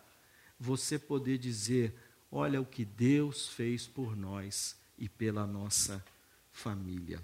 você 0.59 0.99
poder 0.99 1.39
dizer: 1.39 1.95
olha 2.31 2.61
o 2.61 2.67
que 2.67 2.85
Deus 2.85 3.49
fez 3.49 3.87
por 3.87 4.17
nós 4.17 4.77
e 4.97 5.09
pela 5.09 5.47
nossa 5.47 6.05
família 6.53 7.21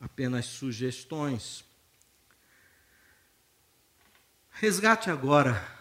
apenas 0.00 0.46
sugestões. 0.46 1.64
Resgate 4.50 5.10
agora 5.10 5.77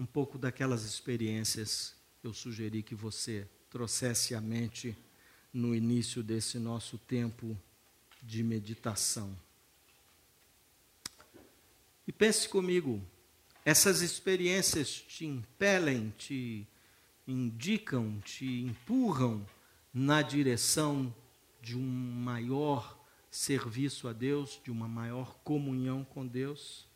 um 0.00 0.06
pouco 0.06 0.38
daquelas 0.38 0.82
experiências 0.82 1.94
que 2.22 2.26
eu 2.26 2.32
sugeri 2.32 2.82
que 2.82 2.94
você 2.94 3.46
trouxesse 3.68 4.34
à 4.34 4.40
mente 4.40 4.96
no 5.52 5.74
início 5.74 6.22
desse 6.22 6.58
nosso 6.58 6.96
tempo 6.96 7.54
de 8.22 8.42
meditação. 8.42 9.38
E 12.08 12.12
pense 12.12 12.48
comigo, 12.48 12.98
essas 13.62 14.00
experiências 14.00 14.90
te 14.90 15.26
impelem, 15.26 16.14
te 16.16 16.66
indicam, 17.28 18.18
te 18.20 18.62
empurram 18.62 19.46
na 19.92 20.22
direção 20.22 21.14
de 21.60 21.76
um 21.76 21.86
maior 21.86 22.98
serviço 23.30 24.08
a 24.08 24.14
Deus, 24.14 24.58
de 24.64 24.70
uma 24.70 24.88
maior 24.88 25.34
comunhão 25.44 26.04
com 26.04 26.26
Deus? 26.26 26.89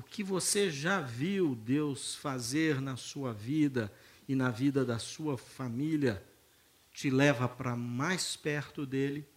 O 0.00 0.02
que 0.02 0.24
você 0.24 0.70
já 0.70 0.98
viu 0.98 1.54
Deus 1.54 2.14
fazer 2.14 2.80
na 2.80 2.96
sua 2.96 3.34
vida 3.34 3.92
e 4.26 4.34
na 4.34 4.48
vida 4.48 4.82
da 4.82 4.98
sua 4.98 5.36
família 5.36 6.24
te 6.90 7.10
leva 7.10 7.46
para 7.46 7.76
mais 7.76 8.34
perto 8.34 8.86
dele, 8.86 9.28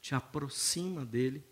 te 0.00 0.12
aproxima 0.12 1.06
dele. 1.06 1.44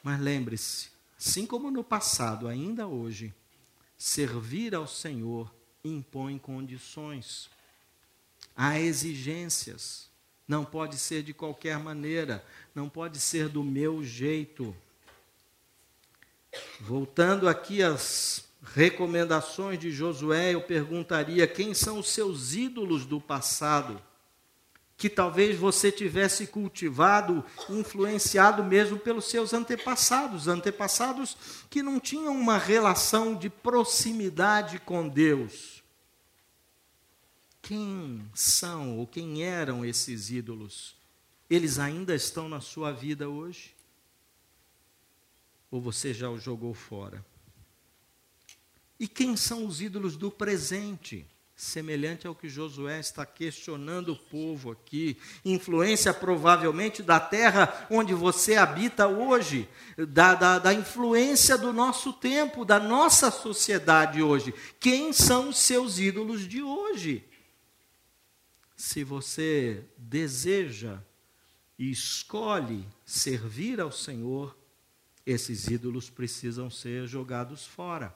Mas 0.00 0.20
lembre-se, 0.20 0.90
assim 1.18 1.44
como 1.44 1.72
no 1.72 1.82
passado, 1.82 2.46
ainda 2.46 2.86
hoje, 2.86 3.34
servir 3.96 4.76
ao 4.76 4.86
Senhor 4.86 5.52
impõe 5.82 6.38
condições. 6.38 7.50
Há 8.54 8.78
exigências. 8.78 10.08
Não 10.46 10.64
pode 10.64 10.96
ser 10.98 11.24
de 11.24 11.34
qualquer 11.34 11.80
maneira, 11.80 12.46
não 12.72 12.88
pode 12.88 13.18
ser 13.18 13.48
do 13.48 13.64
meu 13.64 14.04
jeito. 14.04 14.72
Voltando 16.80 17.48
aqui 17.48 17.82
às 17.82 18.44
recomendações 18.62 19.78
de 19.78 19.90
Josué, 19.90 20.54
eu 20.54 20.62
perguntaria: 20.62 21.46
quem 21.46 21.74
são 21.74 21.98
os 21.98 22.08
seus 22.08 22.54
ídolos 22.54 23.04
do 23.04 23.20
passado? 23.20 24.00
Que 24.96 25.08
talvez 25.08 25.56
você 25.56 25.92
tivesse 25.92 26.48
cultivado, 26.48 27.44
influenciado 27.70 28.64
mesmo 28.64 28.98
pelos 28.98 29.26
seus 29.26 29.54
antepassados, 29.54 30.48
antepassados 30.48 31.36
que 31.70 31.82
não 31.82 32.00
tinham 32.00 32.34
uma 32.34 32.58
relação 32.58 33.36
de 33.36 33.48
proximidade 33.48 34.80
com 34.80 35.08
Deus 35.08 35.78
quem 37.68 38.24
são 38.32 38.96
ou 38.96 39.06
quem 39.06 39.44
eram 39.44 39.84
esses 39.84 40.30
ídolos? 40.30 40.96
Eles 41.50 41.78
ainda 41.78 42.14
estão 42.14 42.48
na 42.48 42.62
sua 42.62 42.92
vida 42.92 43.28
hoje? 43.28 43.74
Ou 45.70 45.80
você 45.80 46.14
já 46.14 46.30
os 46.30 46.42
jogou 46.42 46.74
fora? 46.74 47.24
E 48.98 49.06
quem 49.06 49.36
são 49.36 49.66
os 49.66 49.80
ídolos 49.80 50.16
do 50.16 50.30
presente? 50.30 51.26
Semelhante 51.54 52.26
ao 52.26 52.34
que 52.34 52.48
Josué 52.48 53.00
está 53.00 53.26
questionando 53.26 54.12
o 54.12 54.16
povo 54.16 54.70
aqui. 54.70 55.16
Influência 55.44 56.14
provavelmente 56.14 57.02
da 57.02 57.18
terra 57.18 57.86
onde 57.90 58.14
você 58.14 58.54
habita 58.56 59.08
hoje, 59.08 59.68
da, 60.08 60.34
da, 60.34 60.58
da 60.58 60.72
influência 60.72 61.58
do 61.58 61.72
nosso 61.72 62.12
tempo, 62.12 62.64
da 62.64 62.78
nossa 62.78 63.30
sociedade 63.30 64.22
hoje. 64.22 64.54
Quem 64.78 65.12
são 65.12 65.48
os 65.48 65.58
seus 65.58 65.98
ídolos 65.98 66.46
de 66.46 66.62
hoje? 66.62 67.24
se 68.78 69.02
você 69.02 69.84
deseja 69.96 71.02
e 71.76 71.90
escolhe 71.90 72.86
servir 73.04 73.80
ao 73.80 73.90
Senhor, 73.90 74.56
esses 75.30 75.68
ídolos 75.68 76.08
precisam 76.08 76.70
ser 76.70 77.06
jogados 77.06 77.66
fora. 77.66 78.14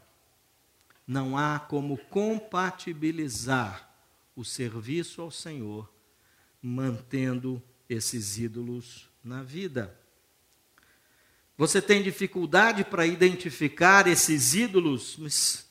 Não 1.06 1.36
há 1.36 1.58
como 1.60 1.98
compatibilizar 1.98 3.94
o 4.34 4.42
serviço 4.42 5.20
ao 5.20 5.30
Senhor 5.30 5.92
mantendo 6.62 7.62
esses 7.86 8.38
ídolos 8.38 9.10
na 9.22 9.42
vida. 9.42 9.94
Você 11.58 11.82
tem 11.82 12.02
dificuldade 12.02 12.82
para 12.82 13.06
identificar 13.06 14.06
esses 14.06 14.54
ídolos, 14.54 15.16
mas 15.18 15.66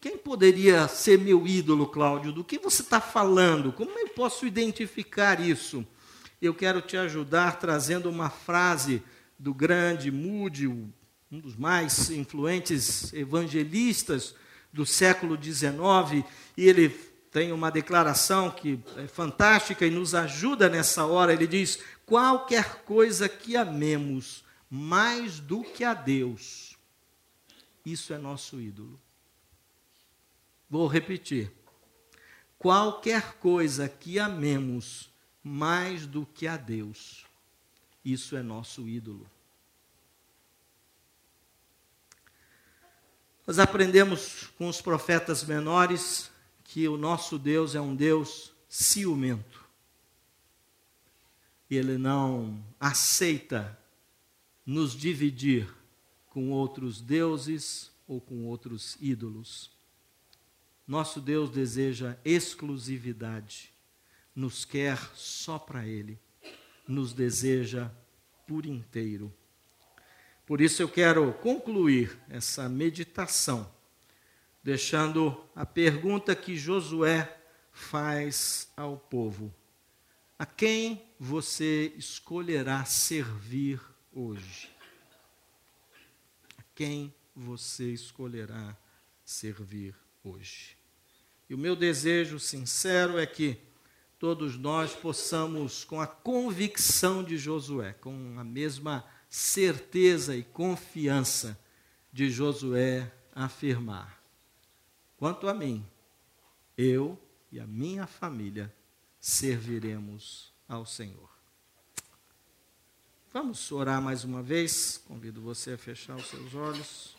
quem 0.00 0.16
poderia 0.16 0.86
ser 0.86 1.18
meu 1.18 1.48
ídolo, 1.48 1.88
Cláudio? 1.88 2.30
Do 2.30 2.44
que 2.44 2.60
você 2.60 2.82
está 2.82 3.00
falando? 3.00 3.72
Como 3.72 3.90
eu 3.98 4.10
posso 4.10 4.46
identificar 4.46 5.40
isso? 5.40 5.84
Eu 6.40 6.54
quero 6.54 6.80
te 6.80 6.96
ajudar 6.96 7.58
trazendo 7.58 8.08
uma 8.08 8.30
frase 8.30 9.02
do 9.38 9.52
grande 9.52 10.10
Moody, 10.10 10.66
um 10.66 10.92
dos 11.30 11.56
mais 11.56 12.10
influentes 12.10 13.12
evangelistas 13.12 14.34
do 14.72 14.86
século 14.86 15.36
XIX, 15.42 16.24
e 16.56 16.68
ele 16.68 16.88
tem 17.30 17.52
uma 17.52 17.70
declaração 17.70 18.50
que 18.50 18.80
é 18.96 19.06
fantástica 19.06 19.84
e 19.84 19.90
nos 19.90 20.14
ajuda 20.14 20.70
nessa 20.70 21.04
hora. 21.04 21.32
Ele 21.32 21.46
diz: 21.46 21.78
qualquer 22.06 22.82
coisa 22.84 23.28
que 23.28 23.56
amemos 23.56 24.42
mais 24.70 25.38
do 25.38 25.62
que 25.62 25.84
a 25.84 25.92
Deus, 25.92 26.76
isso 27.84 28.14
é 28.14 28.18
nosso 28.18 28.60
ídolo. 28.60 28.98
Vou 30.68 30.86
repetir. 30.86 31.52
Qualquer 32.58 33.34
coisa 33.34 33.88
que 33.88 34.18
amemos 34.18 35.10
mais 35.44 36.06
do 36.06 36.24
que 36.24 36.46
a 36.46 36.56
Deus, 36.56 37.25
isso 38.12 38.36
é 38.36 38.42
nosso 38.42 38.88
ídolo. 38.88 39.28
Nós 43.44 43.58
aprendemos 43.58 44.44
com 44.56 44.68
os 44.68 44.80
profetas 44.80 45.42
menores 45.42 46.30
que 46.62 46.86
o 46.86 46.96
nosso 46.96 47.36
Deus 47.36 47.74
é 47.74 47.80
um 47.80 47.96
Deus 47.96 48.52
ciumento. 48.68 49.64
Ele 51.68 51.98
não 51.98 52.64
aceita 52.78 53.76
nos 54.64 54.92
dividir 54.92 55.68
com 56.28 56.52
outros 56.52 57.00
deuses 57.00 57.90
ou 58.06 58.20
com 58.20 58.44
outros 58.46 58.96
ídolos. 59.00 59.70
Nosso 60.86 61.20
Deus 61.20 61.50
deseja 61.50 62.16
exclusividade, 62.24 63.72
nos 64.34 64.64
quer 64.64 64.96
só 65.14 65.58
para 65.58 65.84
Ele, 65.84 66.18
nos 66.86 67.12
deseja 67.12 67.90
por 68.46 68.64
inteiro. 68.64 69.32
Por 70.46 70.60
isso 70.60 70.80
eu 70.80 70.88
quero 70.88 71.32
concluir 71.34 72.16
essa 72.28 72.68
meditação, 72.68 73.68
deixando 74.62 75.44
a 75.54 75.66
pergunta 75.66 76.36
que 76.36 76.56
Josué 76.56 77.36
faz 77.72 78.70
ao 78.76 78.96
povo: 78.96 79.52
A 80.38 80.46
quem 80.46 81.02
você 81.18 81.92
escolherá 81.96 82.84
servir 82.84 83.80
hoje? 84.12 84.70
A 86.56 86.62
quem 86.74 87.12
você 87.34 87.90
escolherá 87.92 88.76
servir 89.24 89.94
hoje? 90.22 90.76
E 91.48 91.54
o 91.54 91.58
meu 91.58 91.74
desejo 91.74 92.38
sincero 92.38 93.18
é 93.18 93.26
que 93.26 93.58
todos 94.18 94.56
nós 94.56 94.94
possamos, 94.94 95.84
com 95.84 96.00
a 96.00 96.06
convicção 96.06 97.22
de 97.22 97.36
Josué, 97.36 97.92
com 97.94 98.38
a 98.38 98.44
mesma 98.44 99.04
certeza 99.28 100.36
e 100.36 100.42
confiança 100.42 101.58
de 102.12 102.30
Josué, 102.30 103.12
afirmar: 103.34 104.22
quanto 105.16 105.48
a 105.48 105.54
mim, 105.54 105.86
eu 106.76 107.18
e 107.52 107.60
a 107.60 107.66
minha 107.66 108.06
família 108.06 108.72
serviremos 109.20 110.52
ao 110.68 110.86
Senhor. 110.86 111.28
Vamos 113.32 113.70
orar 113.70 114.00
mais 114.00 114.24
uma 114.24 114.42
vez. 114.42 114.96
Convido 115.06 115.42
você 115.42 115.72
a 115.72 115.78
fechar 115.78 116.16
os 116.16 116.26
seus 116.26 116.54
olhos. 116.54 117.14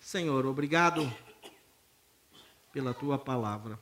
Senhor, 0.00 0.44
obrigado 0.46 1.10
pela 2.74 2.92
tua 2.92 3.16
palavra. 3.16 3.78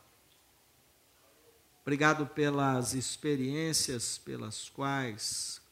Obrigado 1.81 2.27
pelas 2.27 2.93
experiências 2.93 4.19
pelas 4.19 4.69
quais 4.69 5.63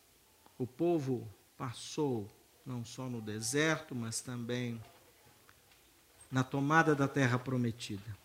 o 0.58 0.66
povo 0.66 1.28
passou, 1.56 2.26
não 2.64 2.82
só 2.82 3.10
no 3.10 3.20
deserto, 3.20 3.94
mas 3.94 4.22
também 4.22 4.82
na 6.32 6.42
tomada 6.42 6.94
da 6.94 7.06
terra 7.06 7.38
prometida. 7.38 8.18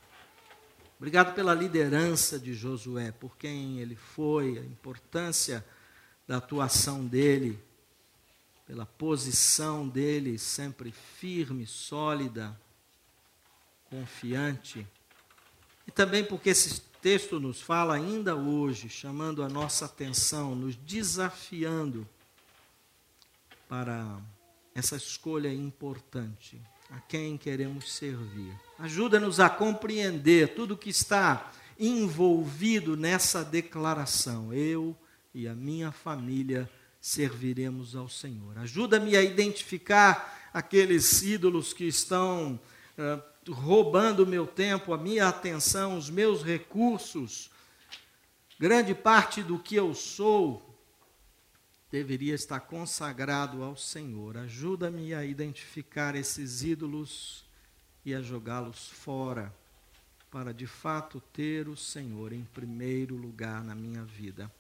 Obrigado 0.98 1.36
pela 1.36 1.54
liderança 1.54 2.40
de 2.40 2.54
Josué, 2.54 3.12
por 3.12 3.36
quem 3.38 3.80
ele 3.80 3.98
foi, 3.98 4.58
a 4.58 4.64
importância 4.64 5.64
da 6.26 6.38
atuação 6.38 7.06
dele 7.06 7.62
pela 8.66 8.86
posição 8.86 9.88
dele 9.88 10.40
sempre 10.40 10.92
firme, 10.92 11.68
sólida, 11.68 12.58
confiante. 13.96 14.86
E 15.88 15.92
também 15.92 16.24
porque 16.24 16.50
esse 16.50 16.82
texto 17.02 17.40
nos 17.40 17.62
fala 17.62 17.96
ainda 17.96 18.36
hoje, 18.36 18.90
chamando 18.90 19.42
a 19.42 19.48
nossa 19.48 19.86
atenção, 19.86 20.56
nos 20.56 20.76
desafiando 20.76 22.08
para 23.70 24.20
essa 24.74 24.98
escolha 24.98 25.54
importante. 25.54 26.62
A 26.92 27.00
quem 27.00 27.36
queremos 27.36 27.94
servir. 27.94 28.54
Ajuda-nos 28.78 29.40
a 29.40 29.50
compreender 29.50 30.54
tudo 30.54 30.78
que 30.78 30.92
está 30.92 31.52
envolvido 31.80 32.96
nessa 32.96 33.44
declaração. 33.44 34.54
Eu 34.54 34.96
e 35.34 35.48
a 35.48 35.56
minha 35.56 35.92
família 35.92 36.70
serviremos 37.02 37.96
ao 37.96 38.08
Senhor. 38.08 38.56
Ajuda-me 38.60 39.18
a 39.18 39.24
identificar 39.24 40.50
aqueles 40.54 41.24
ídolos 41.24 41.74
que 41.74 41.86
estão 41.86 42.60
uh, 43.00 43.35
roubando 43.48 44.24
o 44.24 44.28
meu 44.28 44.48
tempo, 44.48 44.94
a 44.94 44.98
minha 44.98 45.28
atenção, 45.28 45.98
os 45.98 46.10
meus 46.10 46.44
recursos. 46.44 47.50
Grande 48.60 48.94
parte 48.94 49.44
do 49.44 49.60
que 49.60 49.76
eu 49.76 49.94
sou 49.94 50.64
deveria 51.92 52.34
estar 52.34 52.60
consagrado 52.62 53.64
ao 53.64 53.76
Senhor. 53.76 54.38
Ajuda-me 54.38 55.14
a 55.14 55.24
identificar 55.24 56.16
esses 56.16 56.64
ídolos 56.64 57.46
e 58.04 58.14
a 58.14 58.22
jogá-los 58.22 58.90
fora, 58.90 59.54
para 60.30 60.54
de 60.54 60.68
fato 60.68 61.22
ter 61.32 61.68
o 61.68 61.78
Senhor 61.78 62.34
em 62.34 62.44
primeiro 62.44 63.16
lugar 63.16 63.64
na 63.64 63.76
minha 63.76 64.04
vida 64.04 64.52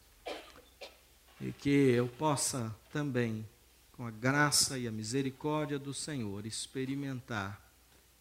e 1.39 1.51
que 1.51 1.69
eu 1.69 2.07
possa 2.07 2.75
também, 2.91 3.47
com 3.91 4.05
a 4.05 4.11
graça 4.11 4.77
e 4.77 4.87
a 4.87 4.91
misericórdia 4.91 5.77
do 5.77 5.93
Senhor, 5.93 6.45
experimentar 6.45 7.61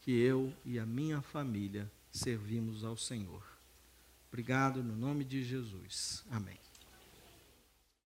que 0.05 0.13
eu 0.13 0.53
e 0.67 0.79
a 0.79 0.85
minha 0.85 1.23
família 1.23 1.91
servimos 2.13 2.85
ao 2.85 2.95
Senhor. 2.95 3.43
Obrigado 4.29 4.83
no 4.83 4.95
nome 4.95 5.25
de 5.25 5.43
Jesus. 5.43 6.23
Amém. 6.31 6.59